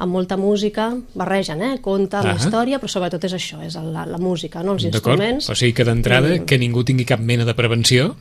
amb 0.02 0.10
molta 0.12 0.36
música, 0.36 0.96
barregen, 1.14 1.62
eh? 1.62 1.80
Conte, 1.80 2.16
amb 2.16 2.26
Ah. 2.32 2.36
història, 2.36 2.80
però 2.80 2.88
sobretot 2.88 3.22
és 3.24 3.32
això, 3.34 3.62
és 3.64 3.74
la, 3.76 4.04
la 4.06 4.18
música, 4.18 4.62
no? 4.62 4.72
els 4.72 4.84
instruments. 4.84 5.48
O 5.50 5.54
sigui 5.54 5.72
que 5.72 5.84
d'entrada 5.84 6.44
que 6.44 6.58
ningú 6.58 6.82
tingui 6.84 7.04
cap 7.04 7.20
mena 7.20 7.44
de 7.44 7.54
prevenció, 7.54 8.16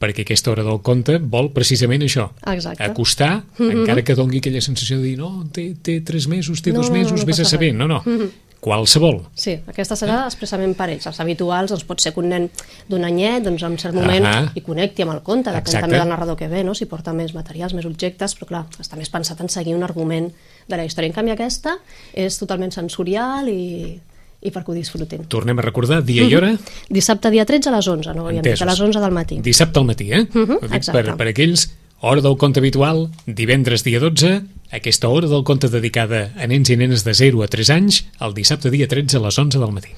perquè 0.00 0.22
aquesta 0.26 0.50
hora 0.50 0.64
del 0.64 0.80
conte 0.82 1.18
vol 1.18 1.52
precisament 1.52 2.02
això. 2.02 2.30
Mhm. 2.44 2.52
Exacte. 2.54 2.82
Acostar, 2.82 3.44
encara 3.58 4.02
que 4.02 4.14
dongui 4.14 4.38
aquella 4.38 4.60
sensació 4.60 4.98
de 4.98 5.04
dir 5.04 5.18
no, 5.18 5.44
té, 5.52 5.74
té 5.80 6.00
3 6.00 6.26
mesos, 6.28 6.60
té 6.62 6.72
No, 6.72 6.80
2 6.80 6.90
no, 6.90 6.96
no, 6.96 7.02
mesos, 7.02 7.20
no 7.20 7.26
vés 7.26 7.40
a 7.40 7.44
saber. 7.44 7.70
res. 7.70 7.78
No, 7.78 7.86
no. 7.88 8.02
Qualsevol. 8.62 9.16
Sí, 9.34 9.56
aquesta 9.66 9.96
serà 9.98 10.20
expressament 10.28 10.76
per 10.78 10.86
ells. 10.92 11.08
Els 11.10 11.18
habituals, 11.24 11.72
doncs 11.72 11.82
pot 11.88 11.98
ser 12.02 12.12
que 12.14 12.20
un 12.22 12.28
nen 12.30 12.44
d'un 12.86 13.02
anyet, 13.08 13.42
doncs 13.42 13.64
en 13.66 13.74
cert 13.82 13.96
moment, 13.96 14.22
Ahà. 14.28 14.44
hi 14.54 14.62
connecti 14.62 15.02
amb 15.02 15.16
el 15.16 15.22
conte, 15.26 15.50
depèn 15.50 15.80
també 15.82 15.98
del 15.98 16.12
narrador 16.12 16.38
que 16.38 16.46
ve, 16.46 16.62
no? 16.62 16.74
si 16.78 16.86
porta 16.86 17.10
més 17.16 17.34
materials, 17.34 17.74
més 17.74 17.88
objectes, 17.90 18.36
però 18.38 18.46
clar, 18.52 18.62
està 18.78 18.94
més 19.00 19.10
pensat 19.10 19.42
en 19.42 19.50
seguir 19.50 19.74
un 19.74 19.82
argument 19.82 20.30
de 20.68 20.78
la 20.78 20.86
història. 20.86 21.10
En 21.10 21.16
canvi 21.18 21.34
aquesta 21.34 21.74
és 22.14 22.38
totalment 22.38 22.70
sensorial 22.70 23.50
i, 23.50 23.98
i 24.46 24.54
perquè 24.54 24.70
ho 24.70 24.78
disfrutin. 24.78 25.26
Tornem 25.26 25.58
a 25.58 25.66
recordar 25.66 25.98
dia 26.06 26.22
i 26.22 26.38
hora. 26.38 26.54
Dissabte 26.88 27.34
dia 27.34 27.42
13 27.44 27.66
a 27.68 27.76
les 27.80 27.88
11, 27.88 28.14
no 28.14 28.28
dit, 28.30 28.38
a 28.38 28.46
Entesos. 28.46 28.68
les 28.70 28.80
11 28.86 29.02
del 29.02 29.10
matí. 29.18 29.40
Dissabte 29.42 29.82
al 29.82 29.90
matí, 29.90 30.12
eh? 30.12 30.22
Mhm, 30.22 30.60
Ho 30.62 30.68
dic 30.68 30.78
exacte. 30.84 31.02
per, 31.02 31.16
per 31.18 31.28
aquells, 31.34 31.66
hora 32.02 32.20
del 32.20 32.36
conte 32.36 32.60
habitual, 32.60 33.08
divendres 33.26 33.84
dia 33.86 34.00
12, 34.02 34.42
aquesta 34.72 35.08
hora 35.08 35.28
del 35.30 35.44
conte 35.44 35.68
dedicada 35.70 36.32
a 36.36 36.46
nens 36.50 36.70
i 36.72 36.76
nenes 36.76 37.04
de 37.06 37.14
0 37.14 37.42
a 37.44 37.48
3 37.48 37.70
anys, 37.70 38.02
el 38.20 38.34
dissabte 38.34 38.70
dia 38.74 38.88
13 38.88 39.18
a 39.18 39.26
les 39.26 39.38
11 39.38 39.58
del 39.62 39.72
matí. 39.72 39.94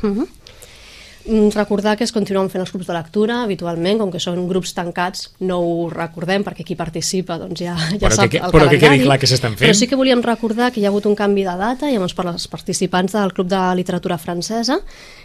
Mm, 1.26 1.52
Recordar 1.56 1.96
que 1.96 2.04
es 2.04 2.12
continuen 2.12 2.50
fent 2.52 2.60
els 2.60 2.68
grups 2.74 2.84
de 2.90 2.92
lectura 2.92 3.38
habitualment, 3.46 3.96
com 4.02 4.10
que 4.12 4.20
són 4.20 4.42
grups 4.44 4.74
tancats, 4.76 5.30
no 5.40 5.56
ho 5.64 5.86
recordem 5.88 6.44
perquè 6.44 6.66
qui 6.68 6.76
participa 6.76 7.38
doncs 7.40 7.62
ja, 7.64 7.72
ja 7.94 7.96
Però 7.96 8.10
sap 8.12 8.28
que- 8.28 8.42
el 8.44 8.52
però 8.52 8.68
que 8.68 8.76
calendari. 8.76 8.98
quedi 8.98 9.04
clar 9.08 9.18
que 9.22 9.26
s'estan 9.30 9.56
fent. 9.56 9.70
Però 9.70 9.72
sí 9.78 9.86
que 9.88 9.96
volíem 9.96 10.20
recordar 10.20 10.70
que 10.70 10.80
hi 10.80 10.84
ha 10.84 10.88
hagut 10.92 11.06
un 11.08 11.14
canvi 11.16 11.44
de 11.48 11.56
data, 11.56 11.88
i 11.88 11.94
llavors 11.94 12.12
per 12.12 12.26
als 12.28 12.46
participants 12.46 13.12
del 13.16 13.32
Club 13.32 13.48
de 13.48 13.62
Literatura 13.74 14.18
Francesa, 14.18 14.76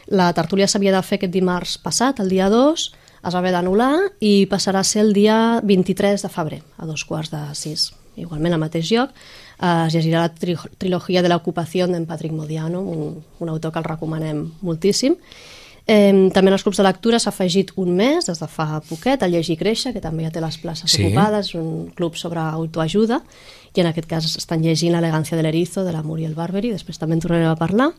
la 0.07 0.31
tertúlia 0.31 0.69
s'havia 0.71 0.95
de 0.95 1.03
fer 1.03 1.17
aquest 1.19 1.33
dimarts 1.33 1.77
passat, 1.77 2.21
el 2.21 2.29
dia 2.29 2.47
2, 2.49 2.93
es 3.25 3.33
va 3.33 3.39
haver 3.39 3.51
d'anul·lar 3.55 3.93
i 4.21 4.45
passarà 4.51 4.79
a 4.79 4.87
ser 4.87 5.01
el 5.01 5.13
dia 5.13 5.59
23 5.63 6.21
de 6.23 6.29
febrer, 6.29 6.61
a 6.77 6.85
dos 6.85 7.03
quarts 7.05 7.31
de 7.31 7.41
sis. 7.53 7.91
Igualment 8.19 8.53
al 8.53 8.59
mateix 8.59 8.89
lloc 8.91 9.11
eh, 9.11 9.85
es 9.87 9.93
llegirà 9.95 10.25
la 10.25 10.33
tri 10.35 10.55
trilogia 10.77 11.21
de 11.23 11.29
l'ocupació 11.31 11.87
d'en 11.87 12.05
Patrick 12.05 12.33
Modiano, 12.35 12.81
un, 12.81 13.23
un 13.39 13.49
autor 13.49 13.71
que 13.71 13.79
el 13.79 13.85
recomanem 13.87 14.45
moltíssim. 14.61 15.15
Eh, 15.89 16.29
també 16.35 16.51
en 16.51 16.53
els 16.53 16.61
clubs 16.61 16.77
de 16.77 16.83
lectura 16.85 17.17
s'ha 17.17 17.31
afegit 17.31 17.71
un 17.81 17.95
mes, 17.97 18.25
des 18.27 18.37
de 18.39 18.47
fa 18.47 18.81
poquet, 18.89 19.23
el 19.25 19.31
Llegir 19.33 19.55
i 19.55 19.57
Créixer, 19.57 19.93
que 19.95 20.01
també 20.03 20.23
ja 20.27 20.29
té 20.35 20.41
les 20.43 20.57
places 20.61 20.91
Sí. 20.91 21.05
ocupades, 21.07 21.55
un 21.55 21.89
club 21.97 22.15
sobre 22.15 22.39
autoajuda, 22.39 23.23
i 23.73 23.81
en 23.81 23.87
aquest 23.87 24.07
cas 24.09 24.25
estan 24.37 24.61
llegint 24.61 24.93
l'elegància 24.93 25.37
de 25.37 25.41
l'erizo, 25.43 25.83
de 25.83 25.91
la 25.93 26.03
Muriel 26.03 26.35
Barberi, 26.35 26.69
després 26.71 26.99
també 26.99 27.15
en 27.15 27.21
tornarem 27.21 27.49
a 27.49 27.55
parlar. 27.55 27.91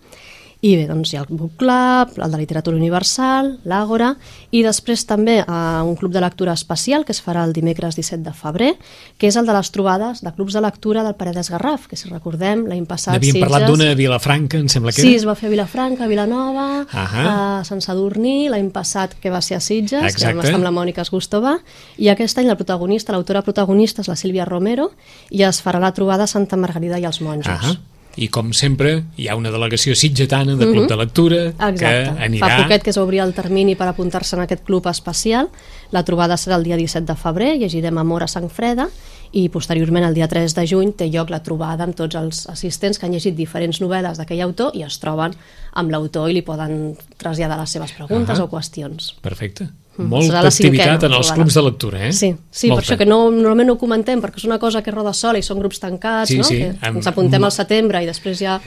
I 0.63 0.75
bé, 0.77 0.83
doncs 0.91 1.09
hi 1.09 1.17
ha 1.17 1.23
el 1.23 1.31
Book 1.31 1.55
Club, 1.57 2.19
el 2.21 2.31
de 2.35 2.37
Literatura 2.37 2.77
Universal, 2.77 3.47
l'Àgora, 3.65 4.11
i 4.53 4.61
després 4.61 5.07
també 5.09 5.39
eh, 5.41 5.45
un 5.89 5.95
club 5.97 6.13
de 6.13 6.21
lectura 6.21 6.53
especial 6.53 7.07
que 7.09 7.15
es 7.17 7.21
farà 7.25 7.47
el 7.49 7.55
dimecres 7.57 7.97
17 7.97 8.21
de 8.27 8.35
febrer, 8.37 8.75
que 9.17 9.31
és 9.31 9.39
el 9.41 9.47
de 9.49 9.55
les 9.57 9.71
trobades 9.73 10.21
de 10.21 10.33
clubs 10.37 10.53
de 10.53 10.61
lectura 10.61 11.01
del 11.07 11.15
Paredes 11.17 11.49
Garraf, 11.49 11.87
que 11.89 11.97
si 11.97 12.11
recordem 12.13 12.67
l'any 12.69 12.85
passat 12.85 13.15
N'havíem 13.17 13.41
parlat 13.41 13.63
Sitges- 13.65 13.73
d'una 13.73 13.91
a 13.93 13.97
Vilafranca, 13.97 14.59
em 14.61 14.69
sembla 14.69 14.93
que 14.93 15.01
Sí, 15.01 15.15
era. 15.15 15.17
es 15.23 15.27
va 15.31 15.35
fer 15.35 15.47
a 15.49 15.51
Vilafranca, 15.57 16.05
a 16.05 16.09
Vilanova, 16.13 16.67
Ahà. 16.93 17.25
a 17.61 17.65
Sant 17.65 17.81
Sadurní, 17.81 18.51
l'any 18.53 18.69
passat 18.71 19.15
que 19.19 19.31
va 19.33 19.41
ser 19.41 19.57
a 19.57 19.61
Sitges, 19.61 20.01
que 20.03 20.09
Exacte. 20.13 20.35
vam 20.37 20.45
estar 20.45 20.57
amb 20.61 20.65
la 20.65 20.71
Mònica 20.77 21.01
Esgustova, 21.01 21.57
i 21.97 22.09
aquest 22.13 22.37
any 22.37 22.47
la 22.53 22.57
protagonista, 22.61 23.13
l'autora 23.17 23.41
protagonista 23.41 24.03
és 24.03 24.09
la 24.09 24.17
Sílvia 24.17 24.45
Romero, 24.45 24.91
i 25.31 25.41
es 25.43 25.63
farà 25.65 25.81
la 25.81 25.93
trobada 25.97 26.25
a 26.25 26.27
Santa 26.27 26.57
Margarida 26.61 26.99
i 27.01 27.05
els 27.09 27.23
monjos. 27.23 27.49
Ahà. 27.49 27.79
I 28.17 28.27
com 28.29 28.51
sempre, 28.57 29.05
hi 29.17 29.29
ha 29.31 29.37
una 29.39 29.53
delegació 29.55 29.95
sitgetana 29.95 30.57
de 30.59 30.67
Club 30.67 30.89
de 30.91 30.97
Lectura. 30.99 31.41
Exacte. 31.51 31.79
que 31.79 32.25
anirà... 32.27 32.49
Fa 32.49 32.65
poquet 32.65 32.87
que 32.89 32.95
s'obria 32.97 33.23
el 33.27 33.35
termini 33.37 33.77
per 33.79 33.87
apuntar-se 33.91 34.35
en 34.37 34.43
aquest 34.45 34.65
club 34.67 34.89
especial. 34.91 35.51
La 35.95 36.03
trobada 36.07 36.37
serà 36.41 36.59
el 36.59 36.67
dia 36.67 36.79
17 36.81 37.07
de 37.07 37.17
febrer, 37.19 37.55
llegirem 37.63 37.99
Amor 38.03 38.27
a 38.27 38.29
Sang 38.31 38.51
Freda, 38.51 38.89
i 39.33 39.47
posteriorment, 39.49 40.05
el 40.09 40.17
dia 40.17 40.27
3 40.29 40.57
de 40.57 40.67
juny, 40.67 40.95
té 40.99 41.07
lloc 41.11 41.31
la 41.31 41.43
trobada 41.47 41.87
amb 41.87 41.95
tots 41.99 42.19
els 42.19 42.43
assistents 42.51 42.99
que 42.99 43.07
han 43.07 43.15
llegit 43.15 43.37
diferents 43.39 43.79
novel·les 43.83 44.19
d'aquell 44.19 44.43
autor 44.49 44.75
i 44.75 44.83
es 44.83 44.99
troben 45.03 45.37
amb 45.79 45.95
l'autor 45.95 46.31
i 46.31 46.35
li 46.35 46.43
poden 46.43 46.97
traslladar 47.21 47.61
les 47.61 47.79
seves 47.79 47.95
preguntes 47.95 48.39
Ahà. 48.39 48.49
o 48.49 48.51
qüestions. 48.51 49.15
Perfecte. 49.23 49.69
Mm, 50.01 50.09
Molta 50.11 50.41
activitat 50.49 51.05
en 51.09 51.13
els 51.19 51.33
clubs 51.37 51.55
de 51.55 51.63
lectura, 51.63 52.01
eh? 52.09 52.13
Sí, 52.13 52.33
sí 52.51 52.69
per 52.73 52.79
això 52.83 52.97
que 52.99 53.07
no, 53.07 53.31
normalment 53.31 53.69
no 53.69 53.75
ho 53.75 53.81
comentem, 53.81 54.21
perquè 54.23 54.41
és 54.43 54.47
una 54.49 54.59
cosa 54.59 54.83
que 54.83 54.91
roda 54.95 55.13
sola 55.13 55.39
i 55.39 55.43
són 55.47 55.59
grups 55.61 55.79
tancats, 55.83 56.31
Sí, 56.33 56.39
no? 56.39 56.45
sí, 56.45 56.59
que 56.59 56.71
amb- 56.81 56.97
ens 57.03 57.07
apuntem 57.11 57.45
al 57.45 57.53
setembre 57.53 58.03
i 58.03 58.07
després 58.11 58.39
ja... 58.41 58.59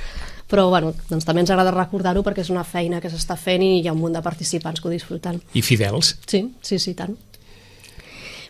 Però 0.53 0.67
bueno, 0.69 0.91
doncs 1.09 1.25
també 1.25 1.41
ens 1.41 1.49
agrada 1.49 1.71
recordar-ho 1.71 2.21
perquè 2.21 2.43
és 2.43 2.49
una 2.51 2.63
feina 2.67 2.99
que 3.01 3.09
s'està 3.09 3.33
fent 3.39 3.63
i 3.63 3.79
hi 3.81 3.87
ha 3.87 3.93
un 3.95 3.97
munt 4.03 4.13
de 4.13 4.21
participants 4.21 4.81
que 4.81 4.87
ho 4.87 4.91
disfruten. 4.91 5.39
I 5.55 5.61
fidels. 5.65 6.11
Sí, 6.27 6.43
sí, 6.61 6.77
sí, 6.77 6.93
tant. 6.93 7.15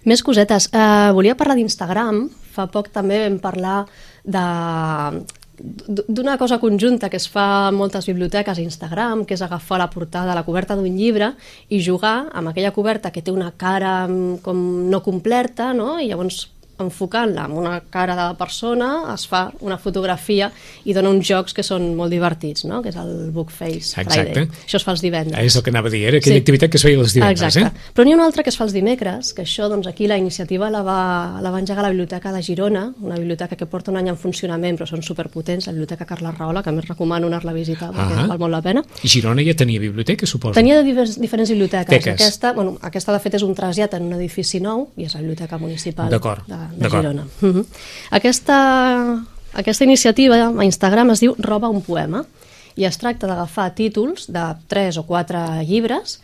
Més 0.03 0.23
cosetes. 0.25 0.67
Uh, 0.73 1.13
volia 1.15 1.35
parlar 1.39 1.55
d'Instagram. 1.55 2.25
Fa 2.53 2.65
poc 2.67 2.89
també 2.91 3.21
vam 3.23 3.37
parlar 3.39 3.85
de 4.25 4.43
d'una 5.57 6.37
cosa 6.37 6.57
conjunta 6.59 7.09
que 7.09 7.19
es 7.21 7.27
fa 7.29 7.69
en 7.69 7.77
moltes 7.77 8.07
biblioteques 8.09 8.57
a 8.57 8.63
Instagram, 8.63 9.25
que 9.25 9.35
és 9.37 9.43
agafar 9.45 9.77
la 9.81 9.89
portada, 9.93 10.33
la 10.33 10.45
coberta 10.47 10.75
d'un 10.75 10.97
llibre 10.97 11.33
i 11.69 11.81
jugar 11.83 12.29
amb 12.33 12.49
aquella 12.49 12.73
coberta 12.73 13.11
que 13.11 13.21
té 13.21 13.31
una 13.31 13.51
cara 13.51 14.07
mm, 14.07 14.41
com 14.45 14.63
no 14.89 15.03
completa, 15.05 15.73
no? 15.77 15.99
i 15.99 16.09
llavors 16.09 16.47
enfocant-la 16.79 17.45
amb 17.45 17.57
una 17.57 17.79
cara 17.89 18.15
de 18.15 18.21
la 18.23 18.33
persona, 18.37 19.13
es 19.13 19.27
fa 19.27 19.51
una 19.61 19.77
fotografia 19.77 20.51
i 20.85 20.93
dona 20.93 21.09
uns 21.09 21.27
jocs 21.27 21.53
que 21.53 21.63
són 21.63 21.95
molt 21.95 22.11
divertits, 22.11 22.65
no? 22.65 22.81
que 22.81 22.89
és 22.89 22.95
el 22.99 23.31
Book 23.31 23.51
Face 23.51 23.93
Exacte. 24.01 24.13
Friday. 24.33 24.47
Això 24.65 24.77
es 24.79 24.83
fa 24.83 24.91
els 24.95 25.01
divendres. 25.01 25.37
Ah, 25.39 25.43
és 25.45 25.55
el 25.55 25.63
que 25.63 25.69
anava 25.69 25.87
a 25.87 25.91
dir, 25.91 26.03
era 26.07 26.17
aquella 26.17 26.35
Sí. 26.35 26.41
activitat 26.41 26.69
que 26.71 26.77
es 26.77 26.83
feia 26.83 26.99
els 26.99 27.13
divendres, 27.13 27.55
Exacte. 27.55 27.77
eh? 27.77 27.91
Però 27.93 28.05
n'hi 28.05 28.13
ha 28.13 28.15
una 28.15 28.25
altra 28.25 28.43
que 28.43 28.49
es 28.49 28.57
fa 28.57 28.63
els 28.65 28.73
dimecres, 28.73 29.33
que 29.33 29.43
això, 29.43 29.69
doncs 29.69 29.87
aquí 29.87 30.07
la 30.07 30.17
iniciativa 30.17 30.69
la 30.69 30.81
va, 30.81 31.39
la 31.41 31.51
va 31.51 31.59
engegar 31.59 31.83
la 31.83 31.89
Biblioteca 31.89 32.31
de 32.31 32.41
Girona, 32.41 32.93
una 33.01 33.15
biblioteca 33.15 33.55
que 33.55 33.65
porta 33.65 33.91
un 33.91 33.97
any 33.97 34.09
en 34.09 34.17
funcionament, 34.17 34.77
però 34.79 34.87
són 34.87 35.01
superpotents, 35.03 35.67
la 35.67 35.73
Biblioteca 35.73 36.05
Carla 36.05 36.31
Rahola, 36.31 36.63
que 36.63 36.69
a 36.69 36.73
més 36.73 36.87
recomano 36.87 37.27
anar-la 37.27 37.51
a 37.51 37.53
visitar 37.53 37.91
perquè 37.91 38.23
Ah. 38.23 38.27
val 38.27 38.39
molt 38.39 38.51
la 38.51 38.61
pena. 38.61 38.83
I 39.03 39.07
Girona 39.07 39.43
ja 39.43 39.53
tenia 39.53 39.79
biblioteca, 39.79 40.25
suposo. 40.25 40.53
Tenia 40.53 40.81
divers, 40.81 41.19
diferents 41.19 41.49
biblioteques. 41.49 41.87
Teques. 42.03 42.13
Aquesta, 42.21 42.53
bueno, 42.53 42.77
aquesta, 42.81 43.13
de 43.13 43.19
fet, 43.19 43.33
és 43.35 43.43
un 43.43 43.53
trasllat 43.55 43.93
en 43.93 44.03
un 44.03 44.13
edifici 44.13 44.59
nou 44.59 44.89
i 44.97 45.05
és 45.05 45.13
la 45.13 45.19
Biblioteca 45.21 45.57
Municipal 45.57 46.09
D'acord, 46.09 46.45
de, 46.47 46.55
de. 46.71 46.89
Girona. 46.89 47.27
Uh 47.41 47.49
-huh. 47.49 47.65
aquesta, 48.11 49.23
aquesta 49.53 49.83
iniciativa 49.83 50.35
a 50.47 50.63
Instagram 50.63 51.11
es 51.11 51.19
diu 51.19 51.35
Roba 51.37 51.69
un 51.69 51.81
poema 51.81 52.25
i 52.75 52.85
es 52.85 52.97
tracta 52.97 53.27
d'agafar 53.27 53.75
títols 53.75 54.31
de 54.31 54.55
3 54.67 54.97
o 54.97 55.03
4 55.03 55.61
llibres 55.61 56.19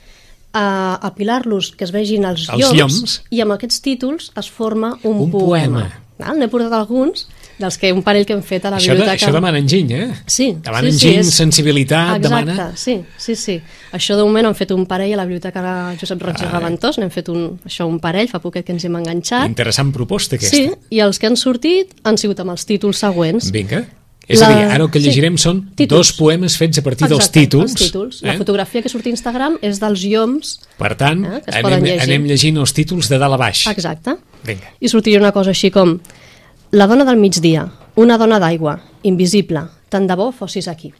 a 0.53 0.96
apilar-los 1.01 1.72
que 1.77 1.84
es 1.84 1.91
vegin 1.91 2.25
els, 2.25 2.50
Els 2.50 2.60
lloms, 2.60 2.77
lloms. 2.77 3.22
i 3.29 3.41
amb 3.41 3.51
aquests 3.53 3.81
títols 3.81 4.31
es 4.36 4.50
forma 4.50 4.98
un, 5.03 5.17
Un 5.17 5.31
poema. 5.31 5.79
Val? 5.79 5.91
N'he 6.20 6.48
portat 6.52 6.74
alguns 6.76 7.28
dels 7.60 7.78
que 7.80 7.94
un 7.96 8.02
parell 8.04 8.26
que 8.28 8.34
hem 8.36 8.42
fet 8.44 8.66
a 8.66 8.72
la 8.74 8.78
Això, 8.78 8.92
de, 8.92 8.98
biblioteca. 9.00 9.26
això 9.26 9.32
demana 9.36 9.58
enginy, 9.60 9.94
eh? 9.96 10.08
Sí, 10.28 10.50
Demana 10.64 10.92
sí, 10.92 10.98
sí, 11.00 11.08
enginy, 11.08 11.20
és- 11.26 11.34
sensibilitat, 11.36 12.18
Exacte, 12.18 12.28
demana... 12.28 12.72
sí, 12.76 13.02
sí, 13.18 13.36
sí. 13.36 13.62
Això 13.94 14.16
de 14.18 14.24
moment 14.24 14.48
hem 14.48 14.56
fet 14.56 14.72
un 14.76 14.86
parell 14.86 15.14
a 15.14 15.18
la 15.18 15.26
biblioteca 15.26 15.64
Josep 16.00 16.22
Roig 16.22 16.42
i 16.42 16.46
Ah. 16.46 16.52
Reventós, 16.60 16.98
n'hem 17.00 17.10
fet 17.12 17.30
un, 17.30 17.60
això 17.66 17.88
un 17.88 18.00
parell, 18.00 18.28
fa 18.28 18.40
poquet 18.40 18.66
que 18.66 18.72
ens 18.76 18.84
hem 18.86 18.96
enganxat. 18.96 19.48
Interessant 19.48 19.92
proposta, 19.94 20.36
aquesta. 20.36 20.56
Sí, 20.58 20.70
i 20.92 21.00
els 21.00 21.20
que 21.20 21.28
han 21.28 21.36
sortit 21.38 21.96
han 22.04 22.18
sigut 22.18 22.40
amb 22.40 22.52
els 22.52 22.66
títols 22.66 22.98
següents. 22.98 23.52
Vinga. 23.52 23.86
És 24.29 24.39
La- 24.39 24.48
a 24.48 24.50
dir, 24.55 24.65
ara 24.69 24.83
el 24.86 24.91
que 24.93 25.00
sí. 25.01 25.07
llegirem 25.07 25.38
són 25.41 25.63
Títols. 25.74 25.98
dos 25.98 26.12
poemes 26.19 26.55
fets 26.55 26.77
a 26.77 26.83
partir 26.86 27.07
dels 27.09 27.17
Exacte, 27.25 27.39
títols. 27.48 27.71
Els 27.71 27.81
títols. 27.81 28.19
Eh? 28.24 28.27
La 28.27 28.38
fotografia 28.38 28.83
que 28.83 28.89
surt 28.93 29.07
a 29.07 29.09
Instagram 29.09 29.57
és 29.65 29.79
dels 29.81 30.03
lloms. 30.05 30.59
Per 30.77 30.91
tant, 30.95 31.24
Eh, 31.25 31.41
que 31.43 31.50
es 31.50 31.55
anem, 31.55 31.63
poden 31.63 31.83
llegir. 31.83 32.01
anem 32.03 32.25
llegint 32.29 32.57
els 32.62 32.74
títols 32.77 33.09
de 33.09 33.17
dalt 33.17 33.33
a 33.33 33.38
baix. 33.41 33.65
Exacte. 33.67 34.15
Vinga. 34.45 34.69
I 34.79 34.88
sortiria 34.88 35.19
una 35.19 35.31
cosa 35.33 35.50
així 35.50 35.71
com 35.71 36.00
La 36.71 36.86
dona 36.86 37.03
del 37.03 37.17
migdia, 37.17 37.71
una 37.95 38.19
dona 38.19 38.38
d'aigua, 38.39 38.79
invisible, 39.01 39.63
tant 39.89 40.05
de 40.07 40.13
bo 40.15 40.31
fossis 40.31 40.67
aquí. 40.67 40.93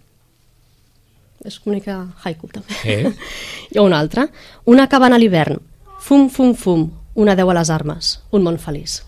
És 1.46 1.62
una 1.66 1.76
mica 1.76 2.08
haiku, 2.24 2.48
també. 2.52 2.74
Eh? 2.84 3.12
I 3.76 3.80
una 3.80 4.00
altra. 4.00 4.26
Una 4.66 4.88
cabana 4.90 5.16
a 5.16 5.20
l'hivern, 5.20 5.60
fum, 6.02 6.28
fum, 6.30 6.56
fum, 6.56 6.90
una 7.14 7.36
deu 7.36 7.50
a 7.52 7.54
les 7.54 7.70
armes, 7.70 8.20
un 8.32 8.44
món 8.44 8.58
feliç. 8.58 9.04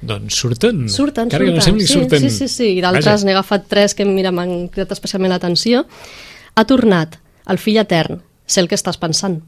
Doncs 0.00 0.34
surten. 0.38 0.88
Surten, 0.88 1.24
Encara 1.26 1.42
surten. 1.42 1.54
que 1.54 1.56
no 1.58 1.64
sembli, 1.64 1.86
sí, 1.86 1.92
surten. 1.92 2.20
Sí, 2.20 2.30
sí, 2.30 2.48
sí. 2.48 2.68
I 2.78 2.80
d'altres 2.84 3.24
n'he 3.26 3.32
agafat 3.34 3.66
tres 3.68 3.94
que 3.98 4.04
mira, 4.06 4.30
m'han 4.30 4.68
cridat 4.68 4.92
especialment 4.94 5.32
l'atenció. 5.34 5.84
Ha 6.54 6.64
tornat, 6.64 7.18
el 7.50 7.58
fill 7.58 7.78
etern, 7.82 8.20
sé 8.46 8.60
el 8.60 8.68
que 8.68 8.76
estàs 8.78 8.98
pensant. 8.98 9.40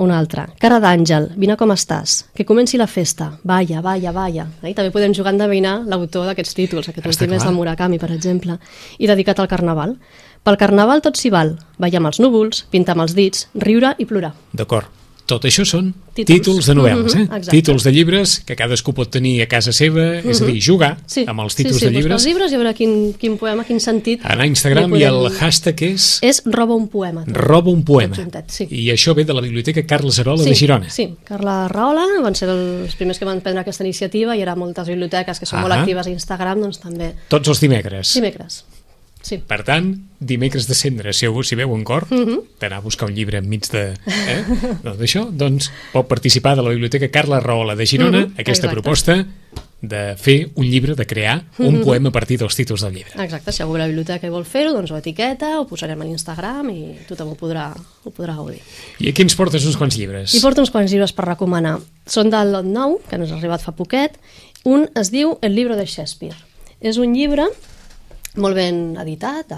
Una 0.00 0.16
altra. 0.18 0.46
Cara 0.58 0.78
d'àngel, 0.80 1.34
vine 1.36 1.54
com 1.60 1.68
estàs. 1.70 2.24
Que 2.34 2.46
comenci 2.48 2.78
la 2.80 2.86
festa. 2.88 3.38
Vaya, 3.44 3.82
vaya, 3.84 4.10
vaya. 4.10 4.46
I 4.64 4.72
també 4.72 4.90
podem 4.90 5.12
jugar 5.12 5.34
a 5.34 5.36
endevinar 5.36 5.82
l'autor 5.84 6.24
d'aquests 6.30 6.54
títols. 6.56 6.88
Aquest 6.88 7.04
Està 7.06 7.12
últim 7.26 7.34
és 7.36 7.42
clar. 7.42 7.50
de 7.52 7.56
Murakami, 7.58 7.98
per 8.00 8.10
exemple. 8.10 8.56
I 8.98 9.06
dedicat 9.06 9.38
al 9.40 9.48
carnaval. 9.48 9.98
Pel 10.42 10.56
carnaval 10.56 11.02
tot 11.04 11.20
s'hi 11.20 11.28
val. 11.30 11.58
Ballar 11.78 12.00
amb 12.00 12.08
els 12.08 12.20
núvols, 12.24 12.64
pintar 12.72 12.96
amb 12.96 13.02
els 13.04 13.14
dits, 13.14 13.48
riure 13.54 13.94
i 13.98 14.06
plorar. 14.06 14.32
D'acord. 14.56 14.88
Tot 15.32 15.46
això 15.48 15.64
són 15.64 15.86
títols, 16.12 16.26
Títols. 16.42 16.66
de 16.68 16.74
novel·les, 16.76 17.14
eh? 17.14 17.18
Mhm, 17.22 17.36
exacte. 17.38 17.50
Títols 17.56 17.84
de 17.86 17.92
llibres 17.94 18.34
que 18.44 18.56
cadascú 18.58 18.92
pot 18.92 19.08
tenir 19.10 19.38
a 19.40 19.46
casa 19.48 19.72
seva, 19.72 20.18
és 20.20 20.42
a 20.42 20.44
dir, 20.44 20.58
jugar 20.60 20.90
amb 21.26 21.40
els 21.40 21.54
títols 21.56 21.78
sí, 21.78 21.80
sí, 21.80 21.86
de 21.86 21.92
llibres. 21.92 22.12
buscar 22.12 22.18
els 22.18 22.26
llibres 22.26 22.52
i 22.52 22.54
a 22.54 22.58
veure 22.58 22.74
quin, 22.76 22.92
quin 23.18 23.38
poema, 23.40 23.64
quin 23.64 23.80
sentit... 23.80 24.20
Anar 24.28 24.44
a 24.44 24.50
Instagram 24.50 24.92
li 24.92 25.00
i 25.00 25.06
el 25.08 25.14
podem- 25.22 25.38
hashtag 25.40 25.82
és 25.88 26.18
És 26.22 26.42
roba 26.44 26.74
un 26.76 26.88
poema. 26.88 27.24
tot. 27.24 27.34
roba 27.36 27.70
un 27.70 27.82
poema. 27.82 28.14
Juntet, 28.14 28.50
sí. 28.50 28.66
I 28.70 28.90
això 28.92 29.14
ve 29.14 29.24
de 29.24 29.32
la 29.32 29.40
Biblioteca 29.40 29.86
Carles 29.86 30.18
Arola 30.20 30.42
sí, 30.42 30.50
de 30.50 30.54
Girona. 30.54 30.90
Sí, 30.90 31.08
Carla 31.24 31.66
Rahola 31.68 32.04
van 32.22 32.34
ser 32.36 32.50
els 32.50 32.94
primers 32.96 33.18
que 33.18 33.24
van 33.24 33.40
prendre 33.40 33.62
aquesta 33.62 33.82
iniciativa 33.84 34.36
i 34.36 34.42
ara 34.42 34.54
moltes 34.54 34.86
biblioteques 34.88 35.40
que 35.40 35.46
són 35.46 35.62
molt 35.62 35.72
Ahà. 35.72 35.80
actives 35.80 36.06
a 36.06 36.10
Instagram 36.10 36.60
doncs 36.60 36.78
també 36.80 37.14
Tots 37.28 37.48
els 37.48 37.60
dimecres. 37.60 38.12
dimecres. 38.14 38.64
Sí. 39.22 39.38
Per 39.38 39.62
tant, 39.64 39.94
dimecres 40.26 40.66
de 40.68 40.74
cendre, 40.74 41.12
si 41.12 41.26
algú 41.26 41.42
s'hi 41.42 41.56
veu 41.58 41.74
en 41.74 41.84
cor, 41.84 42.06
Mhm. 42.10 42.40
d'anar 42.60 42.78
a 42.78 42.80
buscar 42.80 43.08
un 43.08 43.14
llibre 43.14 43.38
enmig 43.38 43.66
de... 43.70 43.92
Eh? 44.06 44.44
doncs 44.84 44.98
d'això, 44.98 45.26
doncs, 45.30 45.70
pot 45.92 46.06
participar 46.08 46.56
de 46.56 46.62
la 46.62 46.70
Biblioteca 46.70 47.08
Carla 47.10 47.40
Rahola 47.40 47.74
de 47.76 47.86
Girona, 47.86 48.26
Mhm, 48.26 48.32
aquesta 48.38 48.66
exacte. 48.66 48.72
proposta 48.72 49.26
de 49.82 50.14
fer 50.16 50.50
un 50.54 50.64
llibre, 50.70 50.94
de 50.94 51.06
crear 51.06 51.42
un 51.58 51.78
Mhm. 51.80 51.82
poema 51.84 52.08
a 52.10 52.12
partir 52.12 52.38
dels 52.38 52.54
títols 52.54 52.82
del 52.82 52.94
llibre. 52.94 53.12
Exacte, 53.24 53.50
si 53.50 53.62
algú 53.62 53.74
a 53.74 53.78
la 53.80 53.86
biblioteca 53.88 54.30
vol 54.30 54.44
fer-ho, 54.44 54.72
doncs 54.72 54.92
ho 54.92 54.96
etiqueta, 54.96 55.58
ho 55.58 55.66
posarem 55.66 56.00
a 56.00 56.04
l'Instagram 56.04 56.70
i 56.70 56.98
tothom 57.08 57.30
ho 57.30 57.36
podrà, 57.36 57.74
ho 58.04 58.10
podrà 58.10 58.36
gaudir. 58.36 58.60
I 59.00 59.08
aquí 59.08 59.22
ens 59.22 59.34
portes 59.34 59.66
uns 59.66 59.76
quants 59.76 59.96
llibres. 59.98 60.34
I 60.34 60.40
porto 60.40 60.60
uns 60.60 60.70
quants 60.70 60.88
llibres 60.92 61.12
per 61.12 61.26
recomanar. 61.26 61.80
Són 62.06 62.30
del 62.30 62.52
lot 62.52 62.64
nou, 62.64 63.00
que 63.08 63.16
ens 63.16 63.32
ha 63.32 63.34
arribat 63.36 63.60
fa 63.60 63.72
poquet. 63.72 64.12
Un 64.64 64.88
es 64.94 65.10
diu 65.10 65.36
El 65.42 65.56
libro 65.56 65.74
de 65.74 65.84
Shakespeare. 65.84 66.36
És 66.80 66.96
un 66.98 67.12
llibre 67.12 67.48
molt 68.36 68.54
ben 68.54 68.96
editat, 69.00 69.48
de, 69.48 69.56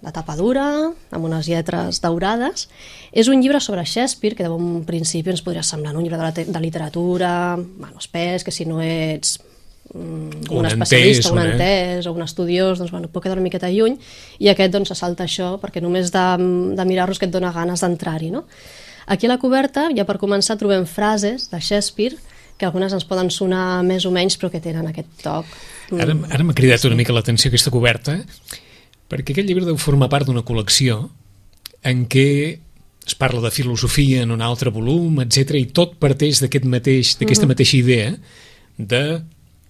de 0.00 0.12
tapa 0.12 0.36
dura, 0.36 0.64
amb 1.12 1.28
unes 1.28 1.48
lletres 1.50 2.00
daurades. 2.00 2.68
És 3.12 3.28
un 3.28 3.42
llibre 3.42 3.60
sobre 3.60 3.84
Shakespeare, 3.84 4.36
que 4.38 4.48
d'un 4.48 4.82
principi 4.88 5.32
ens 5.32 5.44
podria 5.44 5.64
semblar 5.66 5.94
un 5.96 6.04
llibre 6.04 6.18
de, 6.20 6.24
la 6.24 6.32
de 6.58 6.62
literatura, 6.62 7.32
bueno, 7.56 8.00
espès, 8.00 8.44
que 8.44 8.54
si 8.54 8.64
no 8.64 8.80
ets 8.80 9.38
mm, 9.92 10.48
un, 10.50 10.58
Un 10.62 10.70
especialista, 10.70 11.28
entès, 11.28 11.32
un 11.32 11.42
entès 11.44 12.06
o 12.08 12.14
un 12.16 12.24
estudiós, 12.24 12.78
doncs 12.80 12.94
bueno, 12.94 13.10
pot 13.12 13.24
quedar 13.24 13.38
una 13.38 13.46
miqueta 13.46 13.70
lluny 13.70 13.98
i 14.38 14.48
aquest 14.48 14.72
doncs 14.72 14.94
se 14.94 14.98
salta 14.98 15.28
això 15.28 15.56
perquè 15.60 15.82
només 15.84 16.12
de, 16.14 16.26
de 16.76 16.88
mirar-los 16.88 17.20
que 17.20 17.28
et 17.28 17.34
dona 17.34 17.52
ganes 17.52 17.84
d'entrar-hi, 17.84 18.32
no? 18.32 18.46
Aquí 19.10 19.26
a 19.26 19.32
la 19.32 19.40
coberta, 19.42 19.88
ja 19.96 20.04
per 20.06 20.20
començar, 20.22 20.54
trobem 20.56 20.84
frases 20.86 21.48
de 21.50 21.58
Shakespeare 21.58 22.16
que 22.60 22.68
algunes 22.68 22.92
ens 22.92 23.06
poden 23.08 23.30
sonar 23.32 23.80
més 23.82 24.04
o 24.04 24.12
menys 24.12 24.36
però 24.38 24.50
que 24.52 24.60
tenen 24.62 24.86
aquest 24.86 25.08
toc. 25.24 25.48
Ara, 25.96 26.14
ara 26.28 26.44
m'ha 26.44 26.54
cridat 26.54 26.84
una 26.86 26.98
mica 26.98 27.14
l'atenció 27.16 27.48
aquesta 27.48 27.72
coberta, 27.72 28.18
perquè 29.10 29.34
aquest 29.34 29.48
llibre 29.48 29.66
deu 29.66 29.78
formar 29.80 30.10
part 30.12 30.28
d'una 30.28 30.44
col·lecció 30.46 31.02
en 31.86 32.04
què 32.10 32.30
es 33.06 33.16
parla 33.18 33.42
de 33.42 33.50
filosofia 33.50 34.22
en 34.22 34.30
un 34.30 34.42
altre 34.44 34.70
volum, 34.70 35.18
etc 35.24 35.56
i 35.58 35.66
tot 35.74 35.96
parteix 36.02 36.42
d'aquest 36.44 36.66
mateix 36.68 37.16
d'aquesta 37.18 37.48
mateixa 37.50 37.78
idea 37.80 38.12
de 38.78 39.02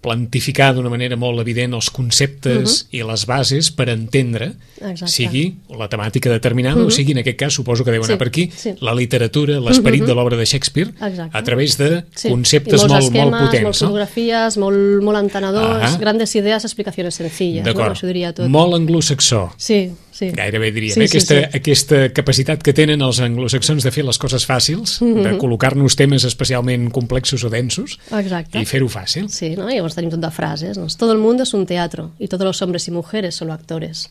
plantificar 0.01 0.75
d'una 0.75 0.89
manera 0.89 1.17
molt 1.21 1.41
evident 1.43 1.75
els 1.77 1.91
conceptes 1.93 2.87
i 2.97 3.03
les 3.05 3.27
bases 3.29 3.71
per 3.71 3.89
entendre 3.93 4.55
Exacte. 4.81 5.11
sigui 5.13 5.43
la 5.77 5.89
temàtica 5.93 6.31
determinada 6.33 6.83
o 6.87 6.91
sigui, 6.91 7.13
en 7.13 7.19
aquest 7.23 7.37
cas, 7.39 7.53
suposo 7.55 7.85
que 7.85 7.93
deu 7.93 8.03
anar 8.03 8.17
Sí, 8.17 8.19
per 8.19 8.29
aquí, 8.29 8.51
sí. 8.57 8.73
la 8.81 8.95
literatura, 8.95 9.59
l'esperit 9.61 10.05
de 10.09 10.15
l'obra 10.15 10.37
de 10.37 10.47
Shakespeare 10.47 10.91
Exacte. 11.01 11.37
a 11.37 11.43
través 11.45 11.77
de 11.77 12.05
Sí. 12.15 12.29
conceptes 12.31 12.81
molt, 12.89 13.03
esquemes, 13.03 13.31
molt 13.31 13.45
potents. 13.45 13.63
moltes 13.63 13.83
no? 13.83 13.89
fotografies, 13.89 14.57
molt, 14.57 15.03
molt 15.03 15.19
entenedors, 15.19 15.85
Ahà. 15.93 15.99
grandes 15.99 16.35
idees, 16.35 16.65
explicacions 16.65 17.15
sencilles. 17.15 17.63
No? 17.65 17.69
D'acord. 17.73 17.93
Això 17.95 18.07
diria 18.07 18.33
tot. 18.33 18.49
Molt 18.49 18.75
anglosaxó. 18.75 19.53
Sí, 19.59 19.91
sí. 20.21 20.29
Gairebé 20.37 20.71
diríem, 20.77 20.95
Sí, 20.95 21.01
eh? 21.03 21.09
sí, 21.09 21.17
aquesta, 21.19 21.35
sí. 21.41 21.59
aquesta 21.59 22.01
capacitat 22.15 22.63
que 22.63 22.75
tenen 22.77 23.01
els 23.03 23.19
anglosaxons 23.25 23.83
de 23.87 23.91
fer 23.95 24.05
les 24.07 24.19
coses 24.21 24.45
fàcils, 24.47 24.99
Mhm. 25.01 25.23
de 25.25 25.33
col·locar-nos 25.41 25.97
temes 25.97 26.25
especialment 26.29 26.91
complexos 26.93 27.43
o 27.45 27.51
densos 27.51 27.99
Exacte. 28.13 28.61
i 28.61 28.65
fer-ho 28.67 28.89
fàcil. 28.89 29.29
Sí, 29.29 29.57
¿no? 29.57 29.69
Llavors 29.69 29.97
tenim 29.97 30.11
tot 30.13 30.21
de 30.21 30.31
frases. 30.31 30.77
¿no? 30.79 30.87
Todo 30.97 31.13
el 31.13 31.19
mundo 31.19 31.43
es 31.45 31.55
un 31.55 31.67
teatro 31.67 32.13
y 32.19 32.29
todos 32.29 32.45
los 32.45 32.61
hombres 32.63 32.87
y 32.89 32.91
mujeres 32.93 33.35
solo 33.35 33.53
actores. 33.53 34.11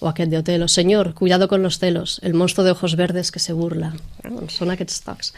O 0.00 0.08
aquest 0.08 0.30
de 0.30 0.38
Otelo, 0.38 0.68
Señor, 0.68 1.14
cuidado 1.14 1.48
con 1.48 1.62
los 1.62 1.78
celos, 1.78 2.18
el 2.22 2.34
monstruo 2.34 2.64
de 2.64 2.72
ojos 2.72 2.96
verdes 2.96 3.30
que 3.30 3.38
se 3.38 3.52
burla. 3.54 3.94
Eh? 4.24 4.28
Doncs 4.28 4.52
són 4.58 4.70
aquests 4.74 5.00
tocs. 5.06 5.32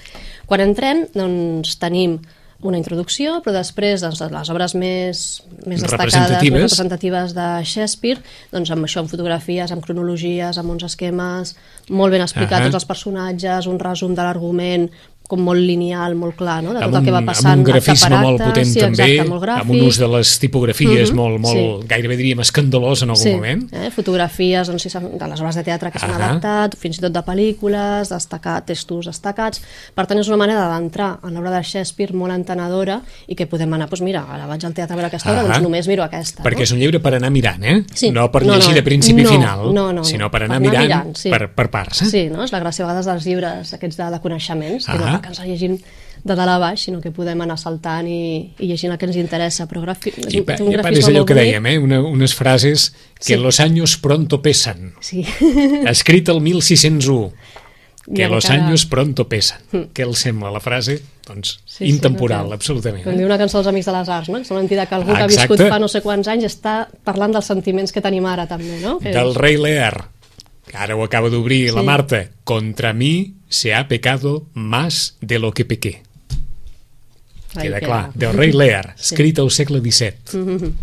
Quan 0.48 0.60
entrem, 0.64 1.06
doncs, 1.14 1.76
tenim 1.78 2.18
una 2.64 2.78
introducció, 2.80 3.40
però 3.44 3.52
després 3.58 4.00
doncs, 4.00 4.22
les 4.32 4.50
obres 4.52 4.74
més, 4.74 5.24
més 5.66 5.82
destacades, 5.82 6.14
Representatives. 6.14 6.54
més 6.54 6.62
representatives 6.64 7.34
de 7.36 7.48
Shakespeare, 7.64 8.22
doncs 8.52 8.72
amb 8.72 8.88
això, 8.88 9.02
amb 9.02 9.12
fotografies, 9.12 9.72
amb 9.74 9.84
cronologies, 9.84 10.56
amb 10.58 10.72
uns 10.72 10.86
esquemes, 10.88 11.56
molt 11.90 12.16
ben 12.16 12.24
explicats 12.24 12.62
Ahà. 12.62 12.70
tots 12.70 12.80
els 12.80 12.88
personatges, 12.88 13.68
un 13.68 13.78
resum 13.82 14.14
de 14.16 14.24
l'argument, 14.24 14.88
com 15.26 15.40
molt 15.42 15.60
lineal, 15.60 16.14
molt 16.14 16.36
clar, 16.36 16.62
no? 16.62 16.72
de 16.72 16.80
tot 16.80 16.86
amb 16.86 16.96
el 17.00 17.04
que 17.04 17.12
va 17.14 17.18
un, 17.20 17.26
passant. 17.26 17.52
amb 17.52 17.66
un 17.66 17.72
acte 17.72 17.72
grafisme 17.86 18.18
molt 18.22 18.42
potent 18.42 18.66
sí, 18.70 18.80
també, 18.80 19.02
exacte, 19.10 19.28
molt 19.30 19.42
gràfic. 19.42 19.60
amb 19.60 19.70
un 19.70 19.80
ús 19.86 19.98
de 19.98 20.08
les 20.08 20.38
tipografies 20.38 21.10
Mhm, 21.10 21.16
molt, 21.16 21.40
molt 21.40 21.82
sí. 21.82 21.88
gairebé 21.88 22.16
diríem 22.16 22.40
escandalós 22.40 23.02
en 23.02 23.10
algun 23.10 23.22
sí, 23.22 23.32
moment. 23.34 23.66
Eh? 23.74 23.90
Fotografies 23.90 24.68
doncs, 24.68 24.86
de 24.92 25.26
les 25.28 25.40
obres 25.40 25.54
de 25.56 25.64
teatre 25.64 25.90
que 25.90 25.98
s'han 25.98 26.10
Ahà. 26.10 26.30
adaptat, 26.30 26.76
fins 26.78 26.98
i 26.98 27.00
tot 27.00 27.12
de 27.12 27.22
pel·lícules, 27.22 28.08
destacar 28.10 28.64
textos 28.66 29.06
destacats. 29.06 29.62
Per 29.94 30.06
tant, 30.06 30.18
és 30.20 30.28
una 30.28 30.36
manera 30.40 30.66
d'entrar 30.72 31.18
en 31.24 31.34
l'obra 31.34 31.50
de 31.50 31.62
Shakespeare 31.62 32.12
molt 32.16 32.32
entenedora 32.34 33.00
i 33.26 33.34
que 33.34 33.46
podem 33.46 33.72
anar, 33.74 33.88
doncs 33.88 34.02
mira, 34.02 34.24
ara 34.28 34.46
vaig 34.46 34.64
al 34.64 34.74
teatre 34.74 34.94
a 34.94 34.96
veure 34.96 35.06
aquesta 35.08 35.30
obra, 35.32 35.42
Ahà. 35.42 35.48
doncs 35.54 35.62
només 35.62 35.88
miro 35.88 36.02
aquesta. 36.04 36.42
Perquè 36.42 36.62
no? 36.62 36.66
és 36.68 36.72
un 36.72 36.78
llibre 36.78 37.00
per 37.00 37.14
anar 37.14 37.30
mirant, 37.30 37.62
eh? 37.64 37.82
Sí. 37.94 38.10
No 38.10 38.30
per 38.30 38.44
No, 38.46 38.54
llegir 38.54 38.70
no, 38.70 38.74
de 38.76 38.82
principi 38.82 39.22
no, 39.22 39.30
final, 39.30 39.74
no, 39.74 39.92
no, 39.92 40.04
sinó 40.04 40.30
per 40.30 40.42
anar 40.44 40.60
Per 40.60 40.68
anar 40.68 40.70
mirant, 40.70 40.86
mirant, 40.86 41.16
sí. 41.16 41.30
per, 41.30 41.48
per 41.54 41.70
parts. 41.70 42.02
Eh? 42.02 42.06
Sí, 42.10 42.28
no? 42.30 42.44
és 42.44 42.52
la 42.52 42.60
gràcia 42.60 42.84
a 42.84 42.86
vegades 42.86 43.06
dels 43.06 43.24
llibres 43.26 43.72
aquests 43.74 43.96
de, 43.96 44.10
de 44.10 44.20
coneixements, 44.20 44.86
que, 44.86 44.98
no, 44.98 45.15
Ahà. 45.16 45.22
que 45.24 45.32
ens 45.34 45.42
llegim 45.44 45.78
de 46.26 46.34
dalt 46.34 46.50
a 46.50 46.58
baix, 46.58 46.86
sinó 46.88 47.00
que 47.00 47.12
podem 47.14 47.40
anar 47.44 47.58
saltant 47.60 48.08
i, 48.10 48.20
i 48.58 48.70
llegint 48.70 48.94
el 48.94 48.98
que 48.98 49.06
ens 49.08 49.18
interessa. 49.20 49.68
Però 49.70 49.82
grafi... 49.84 50.14
I, 50.16 50.42
pa, 50.46 50.56
i 50.58 50.78
a 50.78 50.82
part 50.82 50.98
és 50.98 51.10
allò 51.10 51.26
que 51.28 51.36
dèiem, 51.38 51.68
eh? 51.72 51.76
Una, 51.82 52.00
unes 52.02 52.34
frases 52.34 52.90
que 53.20 53.34
sí. 53.34 53.36
los 53.36 53.60
años 53.60 53.96
pronto 54.02 54.42
pesan. 54.42 54.94
Sí. 55.00 55.24
Escrit 55.94 56.28
el 56.32 56.40
1601 56.40 57.56
que 58.14 58.22
Ja 58.22 58.28
los 58.28 58.48
años 58.50 58.86
pronto 58.86 59.26
pesan. 59.28 59.58
Què 59.94 60.04
els 60.06 60.20
sembla 60.22 60.52
la 60.54 60.60
frase? 60.62 61.00
Doncs 61.26 61.56
Sí, 61.64 61.78
sí, 61.78 61.88
intemporal, 61.90 62.46
no. 62.46 62.54
absolutament. 62.54 63.02
Com 63.02 63.16
eh? 63.16 63.18
diu 63.18 63.26
una 63.26 63.38
cançó 63.40 63.58
dels 63.58 63.70
Amics 63.72 63.88
de 63.90 63.94
les 63.96 64.10
Arts, 64.14 64.28
no? 64.30 64.38
que 64.38 64.46
sembla 64.46 64.86
que 64.86 64.94
algú 64.94 65.10
que 65.10 65.24
ha 65.24 65.30
viscut 65.30 65.62
fa 65.66 65.80
no 65.82 65.88
sé 65.90 66.02
quants 66.04 66.30
anys 66.30 66.46
està 66.46 66.76
parlant 67.04 67.34
dels 67.34 67.50
sentiments 67.50 67.92
que 67.92 68.02
tenim 68.04 68.26
ara 68.30 68.46
també, 68.46 68.78
no? 68.82 68.98
Que 69.02 69.10
Del 69.16 69.34
rei 69.34 69.58
Lear. 69.58 70.06
Ara 70.74 70.96
ho 70.96 71.02
acaba 71.04 71.28
d'obrir 71.30 71.72
la 71.72 71.80
Sí. 71.80 71.86
Marta. 71.86 72.30
Contra 72.44 72.92
mi 72.92 73.34
se 73.48 73.74
ha 73.74 73.86
pecado 73.88 74.46
más 74.54 75.16
de 75.20 75.38
lo 75.38 75.52
que 75.52 75.64
pequé. 75.64 76.02
Ai, 77.54 77.68
Queda 77.68 77.80
que- 77.80 77.86
clar. 77.86 78.12
Del 78.14 78.32
rei 78.34 78.52
Lear, 78.52 78.94
Sí. 78.96 79.14
escrit 79.14 79.38
al 79.38 79.50
segle 79.50 79.80
XVII. 79.80 80.72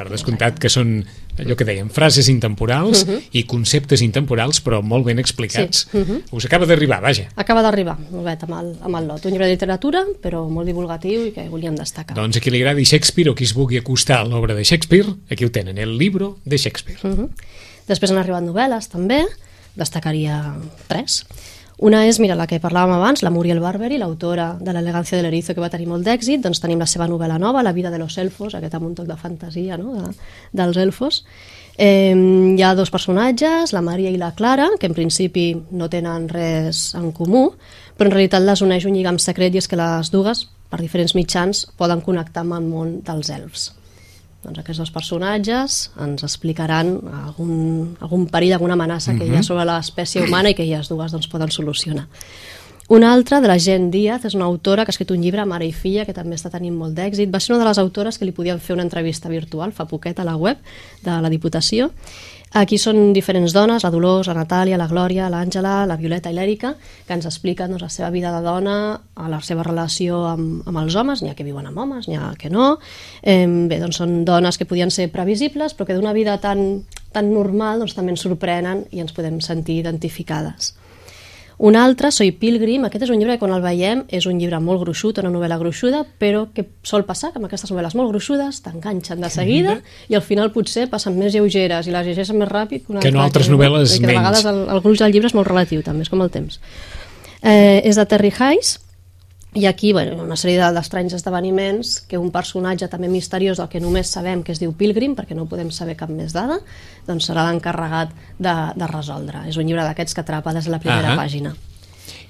Per 0.00 0.08
descomptat 0.08 0.56
que 0.58 0.70
són 0.72 1.04
allò 1.36 1.52
que 1.56 1.64
dèiem, 1.66 1.90
frases 1.92 2.28
intemporals 2.32 3.02
i 3.36 3.42
conceptes 3.44 4.00
intemporals, 4.00 4.62
però 4.64 4.80
molt 4.82 5.04
ben 5.04 5.18
explicats. 5.18 5.88
Sí. 5.92 5.98
Us 6.32 6.46
acaba 6.46 6.64
d'arribar, 6.64 7.02
vaja. 7.02 7.26
Acaba 7.36 7.60
d'arribar, 7.60 7.98
novet, 8.10 8.42
amb 8.44 8.54
el, 8.62 8.70
amb 8.80 8.96
el 8.96 9.06
lot. 9.08 9.26
Un 9.26 9.32
llibre 9.32 9.44
de 9.46 9.52
literatura, 9.52 10.04
però 10.22 10.46
molt 10.48 10.66
divulgatiu 10.68 11.26
i 11.26 11.32
que 11.36 11.46
volíem 11.52 11.76
destacar. 11.76 12.16
Doncs 12.16 12.38
a 12.38 12.40
qui 12.40 12.50
li 12.50 12.62
agradi 12.62 12.84
Shakespeare 12.88 13.28
o 13.30 13.34
qui 13.34 13.44
es 13.44 13.52
vulgui 13.52 13.76
acostar 13.76 14.20
a 14.20 14.24
l'obra 14.24 14.54
de 14.54 14.64
Shakespeare, 14.64 15.12
aquí 15.30 15.44
ho 15.44 15.50
tenen, 15.50 15.76
el 15.76 15.98
libro 15.98 16.38
de 16.46 16.56
Shakespeare. 16.56 17.00
Mhm. 17.04 17.28
Després 17.90 18.12
han 18.12 18.20
arribat 18.22 18.46
novel·les, 18.46 18.86
també. 18.92 19.24
Destacaria 19.78 20.38
tres. 20.88 21.24
Una 21.80 22.02
és, 22.04 22.18
mira, 22.20 22.36
la 22.36 22.44
que 22.44 22.58
parlàvem 22.60 22.92
abans, 22.92 23.22
la 23.24 23.30
Muriel 23.32 23.62
Barberi, 23.62 23.96
l'autora 23.98 24.50
de 24.60 24.74
l'elegància 24.76 25.16
de 25.16 25.24
l'erizo, 25.24 25.54
que 25.56 25.62
va 25.64 25.70
tenir 25.72 25.88
molt 25.88 26.04
d'èxit. 26.04 26.42
Doncs 26.44 26.60
tenim 26.60 26.82
la 26.82 26.88
seva 26.90 27.08
novel·la 27.08 27.38
nova, 27.40 27.62
La 27.64 27.72
vida 27.72 27.90
de 27.90 27.98
los 27.98 28.18
elfos, 28.18 28.54
aquest 28.54 28.76
amb 28.76 28.90
un 28.90 28.94
toc 28.94 29.08
de 29.08 29.16
fantasia, 29.16 29.78
no?, 29.80 29.94
de, 29.96 30.12
dels 30.52 30.76
elfos. 30.76 31.24
Eh, 31.78 32.12
hi 32.12 32.62
ha 32.62 32.74
dos 32.76 32.92
personatges, 32.92 33.72
la 33.72 33.80
Maria 33.80 34.10
i 34.12 34.20
la 34.20 34.34
Clara, 34.36 34.68
que 34.78 34.92
en 34.92 34.94
principi 34.94 35.54
no 35.70 35.88
tenen 35.88 36.28
res 36.28 36.94
en 36.94 37.10
comú, 37.16 37.46
però 37.96 38.10
en 38.10 38.16
realitat 38.18 38.44
les 38.44 38.60
uneix 38.60 38.84
un 38.84 38.92
lligam 38.92 39.16
secret 39.16 39.56
i 39.56 39.64
és 39.64 39.68
que 39.68 39.80
les 39.80 40.12
dues, 40.12 40.50
per 40.68 40.84
diferents 40.84 41.16
mitjans, 41.16 41.64
poden 41.80 42.04
connectar 42.04 42.44
amb 42.44 42.60
el 42.60 42.68
món 42.68 42.98
dels 43.06 43.32
elfs. 43.32 43.70
Doncs 44.40 44.62
aquests 44.62 44.80
dos 44.80 44.92
personatges 44.94 45.80
ens 46.00 46.24
explicaran 46.24 46.94
algun, 47.26 47.96
algun 48.00 48.24
perill, 48.32 48.54
alguna 48.56 48.78
amenaça 48.78 49.12
que 49.18 49.26
hi 49.28 49.36
ha 49.36 49.42
sobre 49.44 49.66
l'espècie 49.68 50.24
humana 50.24 50.52
i 50.52 50.56
que 50.56 50.64
elles 50.64 50.88
dues 50.88 51.12
doncs, 51.12 51.28
poden 51.28 51.52
solucionar. 51.52 52.06
Una 52.90 53.12
altra, 53.12 53.38
de 53.40 53.46
la 53.46 53.58
Gent 53.62 53.92
Díaz, 53.92 54.24
és 54.26 54.34
una 54.34 54.48
autora 54.50 54.82
que 54.82 54.90
ha 54.90 54.96
escrit 54.96 55.12
un 55.14 55.20
llibre, 55.22 55.44
Mare 55.46 55.68
i 55.68 55.70
filla, 55.70 56.02
que 56.02 56.14
també 56.16 56.34
està 56.34 56.50
tenint 56.50 56.74
molt 56.74 56.96
d'èxit. 56.96 57.30
Va 57.30 57.38
ser 57.38 57.52
una 57.52 57.60
de 57.62 57.68
les 57.68 57.78
autores 57.78 58.18
que 58.18 58.26
li 58.26 58.34
podien 58.34 58.58
fer 58.58 58.74
una 58.74 58.82
entrevista 58.82 59.30
virtual 59.30 59.70
fa 59.70 59.86
poquet 59.86 60.18
a 60.18 60.26
la 60.26 60.34
web 60.34 60.58
de 61.04 61.20
la 61.22 61.30
Diputació. 61.30 61.92
Aquí 62.50 62.80
són 62.82 63.12
diferents 63.14 63.52
dones, 63.54 63.84
la 63.86 63.92
Dolors, 63.94 64.26
la 64.26 64.34
Natàlia, 64.34 64.78
la 64.78 64.88
Glòria, 64.90 65.28
l'Àngela, 65.30 65.84
la 65.86 65.96
Violeta 66.00 66.32
i 66.32 66.34
l'Èrica, 66.34 66.72
que 67.06 67.14
ens 67.14 67.28
expliquen 67.28 67.70
doncs, 67.70 67.84
la 67.84 67.90
seva 67.94 68.08
vida 68.10 68.32
de 68.34 68.40
dona, 68.42 68.74
la 69.30 69.38
seva 69.46 69.62
relació 69.62 70.24
amb, 70.32 70.66
amb 70.66 70.80
els 70.82 70.96
homes, 70.98 71.22
n'hi 71.22 71.30
ha 71.30 71.36
que 71.38 71.46
viuen 71.46 71.68
amb 71.70 71.78
homes, 71.78 72.08
n'hi 72.10 72.18
ha 72.18 72.32
que 72.40 72.50
no. 72.50 72.72
Eh, 73.22 73.46
bé, 73.46 73.78
doncs 73.78 74.02
són 74.02 74.24
dones 74.26 74.58
que 74.58 74.66
podien 74.66 74.90
ser 74.90 75.12
previsibles, 75.14 75.78
però 75.78 75.86
que 75.86 75.94
d'una 75.94 76.16
vida 76.16 76.40
tan, 76.42 76.82
tan 77.14 77.30
normal 77.30 77.84
doncs, 77.84 77.94
també 77.94 78.16
ens 78.16 78.26
sorprenen 78.26 78.82
i 78.90 79.04
ens 79.04 79.14
podem 79.14 79.38
sentir 79.38 79.78
identificades. 79.84 80.74
Un 81.62 81.76
altre, 81.76 82.08
Soy 82.10 82.30
Pilgrim, 82.32 82.86
aquest 82.88 83.02
és 83.04 83.10
un 83.12 83.18
llibre 83.20 83.34
que 83.36 83.42
quan 83.42 83.52
el 83.52 83.60
veiem 83.60 84.06
és 84.08 84.24
un 84.24 84.38
llibre 84.40 84.56
molt 84.64 84.80
gruixut, 84.80 85.18
una 85.20 85.28
novel·la 85.28 85.58
gruixuda, 85.60 86.06
però 86.18 86.46
que 86.56 86.64
sol 86.88 87.04
passar 87.04 87.34
que 87.34 87.36
amb 87.36 87.50
aquestes 87.50 87.68
novel·les 87.70 87.92
molt 87.98 88.08
gruixudes 88.14 88.62
t'enganxen 88.64 89.20
de 89.20 89.28
seguida 89.28 89.74
i 90.08 90.16
al 90.16 90.22
final 90.24 90.48
potser 90.54 90.86
passen 90.88 91.18
més 91.20 91.34
lleugeres 91.36 91.84
i 91.86 91.92
les 91.92 92.06
llegeixen 92.06 92.38
més 92.40 92.48
ràpid 92.48 92.86
que, 92.86 92.92
una 92.94 93.00
Que 93.04 93.12
no 93.12 93.20
altres 93.20 93.46
que- 93.50 93.52
novel·les 93.52 93.92
i 93.92 94.00
que 94.00 94.06
de 94.06 94.12
menys. 94.14 94.22
vegades 94.22 94.44
el, 94.48 94.62
el 94.72 94.80
gruix 94.80 94.98
del 95.04 95.12
llibre 95.12 95.28
és 95.28 95.34
molt 95.36 95.48
relatiu, 95.52 95.82
també, 95.84 96.02
és 96.08 96.08
com 96.08 96.22
el 96.24 96.30
temps. 96.32 96.56
Eh, 97.42 97.82
és 97.84 97.96
de 97.96 98.06
Terry 98.06 98.32
Hayes, 98.38 98.78
i 99.54 99.66
aquí, 99.66 99.92
bueno, 99.92 100.22
una 100.22 100.36
sèrie 100.38 100.60
de- 100.60 100.72
d'estranys 100.76 101.14
esdeveniments 101.16 102.00
que 102.06 102.18
un 102.18 102.30
personatge 102.30 102.86
també 102.88 103.08
misteriós 103.10 103.58
del 103.58 103.68
que 103.68 103.80
només 103.80 104.06
sabem 104.06 104.44
que 104.46 104.52
es 104.52 104.60
diu 104.62 104.72
Pilgrim, 104.72 105.16
perquè 105.18 105.34
no 105.34 105.46
podem 105.50 105.70
saber 105.74 105.96
cap 105.96 106.10
més 106.10 106.32
dada, 106.32 106.60
doncs 107.06 107.26
serà 107.30 107.48
l'encarregat 107.48 108.12
de, 108.38 108.54
de 108.76 108.86
resoldre. 108.86 109.42
És 109.50 109.56
un 109.58 109.66
llibre 109.66 109.82
d'aquests 109.82 110.14
que 110.14 110.20
atrapa 110.22 110.54
des 110.54 110.64
de 110.64 110.70
la 110.70 110.78
primera 110.78 111.14
Ahà. 111.14 111.18
pàgina. 111.18 111.56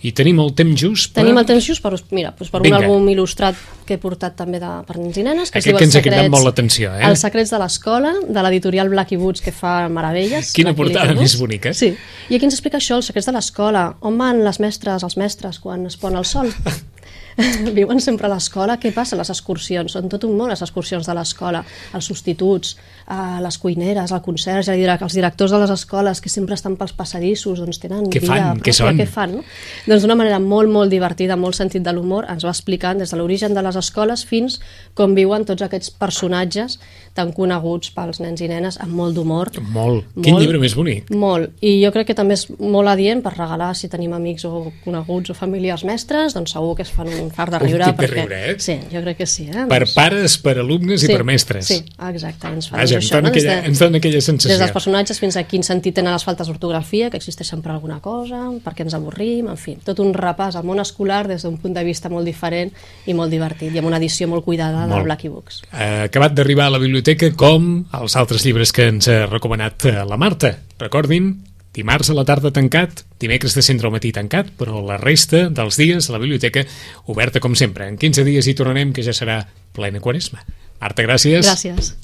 I 0.03 0.15
tenim 0.17 0.39
el 0.41 0.55
temps 0.57 0.81
just 0.81 1.11
per... 1.13 1.21
Tenim 1.21 1.37
el 1.37 1.45
temps 1.45 1.61
just 1.67 1.83
per, 1.85 1.93
mira, 2.17 2.31
doncs 2.33 2.49
per 2.49 2.63
un 2.63 2.65
Vinga. 2.65 2.79
àlbum 2.79 3.05
il·lustrat 3.13 3.55
que 3.85 3.99
he 3.99 4.01
portat 4.01 4.33
també 4.39 4.57
de, 4.63 4.69
per 4.89 4.97
nens 4.97 5.19
i 5.21 5.25
nenes, 5.27 5.51
que 5.53 5.59
es 5.61 5.67
Aquest 5.67 5.77
que 5.77 5.85
ens 5.85 5.97
ha 5.97 6.01
cridat 6.01 6.31
molt 6.33 6.47
l'atenció, 6.49 6.95
eh? 6.97 7.03
Els 7.05 7.21
secrets 7.21 7.53
de 7.53 7.59
l'escola, 7.61 8.15
de 8.27 8.43
l'editorial 8.47 8.89
Blacky 8.89 9.19
Woods, 9.21 9.43
que 9.45 9.53
fa 9.53 9.91
meravelles. 9.93 10.55
Quina 10.57 10.73
portada 10.73 11.13
més 11.19 11.37
bonica. 11.37 11.75
Sí. 11.77 11.93
I 12.31 12.35
aquí 12.39 12.49
ens 12.49 12.57
explica 12.57 12.81
això, 12.81 12.97
els 12.97 13.13
secrets 13.13 13.29
de 13.29 13.35
l'escola. 13.37 13.91
On 14.01 14.17
van 14.17 14.41
les 14.43 14.61
mestres, 14.65 15.05
els 15.05 15.19
mestres, 15.21 15.61
quan 15.61 15.85
es 15.85 15.99
pon 16.01 16.17
el 16.17 16.25
sol? 16.25 16.49
Viuen 17.77 18.01
sempre 18.05 18.27
a 18.27 18.31
l'escola. 18.33 18.77
Què 18.81 18.91
passa 18.93 19.17
a 19.17 19.21
les 19.21 19.31
excursions? 19.33 19.93
Són 19.95 20.09
tot 20.13 20.25
un 20.29 20.35
món, 20.37 20.51
les 20.51 20.61
excursions 20.61 21.07
de 21.07 21.15
l'escola. 21.17 21.63
Els 21.97 22.05
substituts, 22.11 22.75
eh, 23.09 23.39
les 23.41 23.57
cuineres, 23.59 24.13
el 24.13 24.21
conserge, 24.21 24.73
el 24.75 24.81
direc- 24.83 25.03
els 25.07 25.15
directors 25.17 25.55
de 25.55 25.61
les 25.63 25.71
escoles 25.71 26.21
que 26.21 26.29
sempre 26.29 26.55
estan 26.59 26.77
pels 26.77 26.93
passadissos, 26.93 27.59
doncs 27.63 27.81
tenen 27.81 28.07
Què 28.11 28.21
vida 28.21 28.35
fan? 28.35 28.59
Què 28.61 28.75
pròpia, 28.75 28.77
són? 28.81 28.99
Què 28.99 29.07
fan, 29.09 29.37
no? 29.39 29.45
Doncs 29.87 30.03
d'una 30.05 30.17
manera 30.19 30.39
molt, 30.43 30.71
molt 30.71 30.91
divertida, 30.93 31.37
molt 31.37 31.57
sentit 31.57 31.83
de 31.87 31.93
l'humor, 31.97 32.27
ens 32.29 32.45
va 32.45 32.51
explicant 32.53 32.99
des 33.01 33.11
de 33.11 33.17
l'origen 33.17 33.55
de 33.55 33.63
les 33.63 33.77
escoles 33.77 34.25
fins 34.27 34.61
com 34.95 35.15
viuen 35.15 35.47
tots 35.49 35.63
aquests 35.63 35.91
personatges 35.91 36.79
tan 37.15 37.33
coneguts 37.33 37.91
pels 37.95 38.21
nens 38.23 38.41
i 38.41 38.49
nenes 38.49 38.77
amb 38.83 38.93
molt 38.95 39.17
d'humor. 39.17 39.51
Molt. 39.73 40.05
Quin 40.23 40.37
llibre 40.39 40.61
més 40.63 40.75
bonic. 40.79 41.09
Molt. 41.11 41.57
I 41.61 41.81
jo 41.85 41.91
crec 41.95 42.11
que 42.11 42.15
també 42.15 42.35
és 42.39 42.47
molt 42.61 42.89
adient 42.89 43.23
per 43.25 43.33
regalar 43.37 43.73
si 43.75 43.89
tenim 43.89 44.13
amics 44.17 44.45
o 44.47 44.71
coneguts 44.85 45.31
o 45.33 45.35
familiars 45.35 45.85
mestres, 45.89 46.35
doncs 46.37 46.53
segur 46.55 46.77
que 46.77 46.83
es 46.87 46.91
fan 47.01 47.11
un 47.17 47.31
fart 47.35 47.55
de 47.57 47.61
Un 47.61 47.65
riure. 47.67 47.85
de 47.89 47.97
perquè... 47.99 48.15
riure, 48.21 48.41
eh? 48.53 48.55
Sí, 48.63 48.77
jo 48.93 49.01
crec 49.03 49.19
que 49.23 49.27
sí. 49.27 49.49
Eh? 49.49 49.65
Per 49.71 49.81
Doncs- 49.87 49.95
pares, 49.97 50.37
per 50.45 50.57
alumnes 50.61 51.03
i 51.03 51.07
sí, 51.09 51.13
per 51.17 51.25
mestres. 51.25 51.67
Sí, 51.73 51.81
exacte. 52.11 52.49
Ens 52.53 52.69
fa 52.71 52.77
Vaja, 52.79 52.99
doncs, 53.01 53.11
ens 53.13 53.29
aquella- 53.33 53.59
ens 53.67 53.79
dona 53.83 53.99
aquella 53.99 54.21
sensació. 54.21 54.53
Des 54.55 54.61
dels 54.63 54.73
personatges 54.77 55.19
fins 55.21 55.37
a 55.41 55.45
quin 55.49 55.65
sentit 55.67 55.95
tenen 55.97 56.13
les 56.13 56.25
faltes 56.25 56.47
d'ortografia, 56.47 57.11
que 57.11 57.17
existeixen 57.21 57.63
per 57.65 57.73
alguna 57.73 58.01
cosa, 58.05 58.45
per 58.63 58.75
què 58.75 58.85
ens 58.87 58.95
avorrim, 58.95 59.49
en 59.49 59.57
fi, 59.57 59.77
tot 59.85 59.99
un 60.05 60.13
repàs 60.15 60.57
al 60.57 60.65
món 60.69 60.81
escolar 60.81 61.27
des 61.29 61.43
d'un 61.43 61.57
punt 61.59 61.75
de 61.75 61.85
vista 61.85 62.09
molt 62.13 62.27
diferent 62.29 62.73
i 63.07 63.15
molt 63.15 63.31
divertit, 63.33 63.73
i 63.75 63.79
amb 63.79 63.89
una 63.89 63.97
edició 63.99 64.29
molt 64.29 64.45
cuidada 64.45 64.87
Molt. 64.87 64.95
del 64.95 65.05
Blacky 65.09 65.29
Books. 65.29 65.63
Eh, 65.73 66.05
acabat 66.11 66.35
d'arribar 66.35 66.67
a 66.67 66.71
la 66.77 66.79
biblioteca 66.79 67.33
com 67.33 67.87
els 68.01 68.17
altres 68.17 68.45
llibres 68.45 68.73
que 68.73 68.89
ens 68.89 69.09
ha 69.09 69.25
recomanat 69.27 69.85
eh, 69.87 70.05
la 70.05 70.17
Marta. 70.17 70.59
Recordin, 70.79 71.45
dimarts 71.77 72.11
a 72.11 72.17
la 72.19 72.25
tarda 72.27 72.53
tancat, 72.55 73.05
dimecres 73.23 73.55
de 73.55 73.63
centre 73.63 73.89
al 73.89 73.95
matí 73.95 74.13
tancat, 74.13 74.51
però 74.59 74.83
la 74.85 74.99
resta 75.01 75.49
dels 75.55 75.79
dies 75.81 76.09
a 76.09 76.17
la 76.17 76.23
biblioteca 76.23 76.65
oberta 77.07 77.41
com 77.41 77.55
sempre. 77.55 77.87
En 77.89 77.99
15 78.01 78.27
dies 78.27 78.47
hi 78.47 78.57
tornarem, 78.59 78.95
que 78.97 79.07
ja 79.07 79.15
serà 79.17 79.45
plena 79.77 80.03
quaresma. 80.03 80.45
Marta, 80.81 81.05
gràcies. 81.05 81.45
Gràcies. 81.47 81.95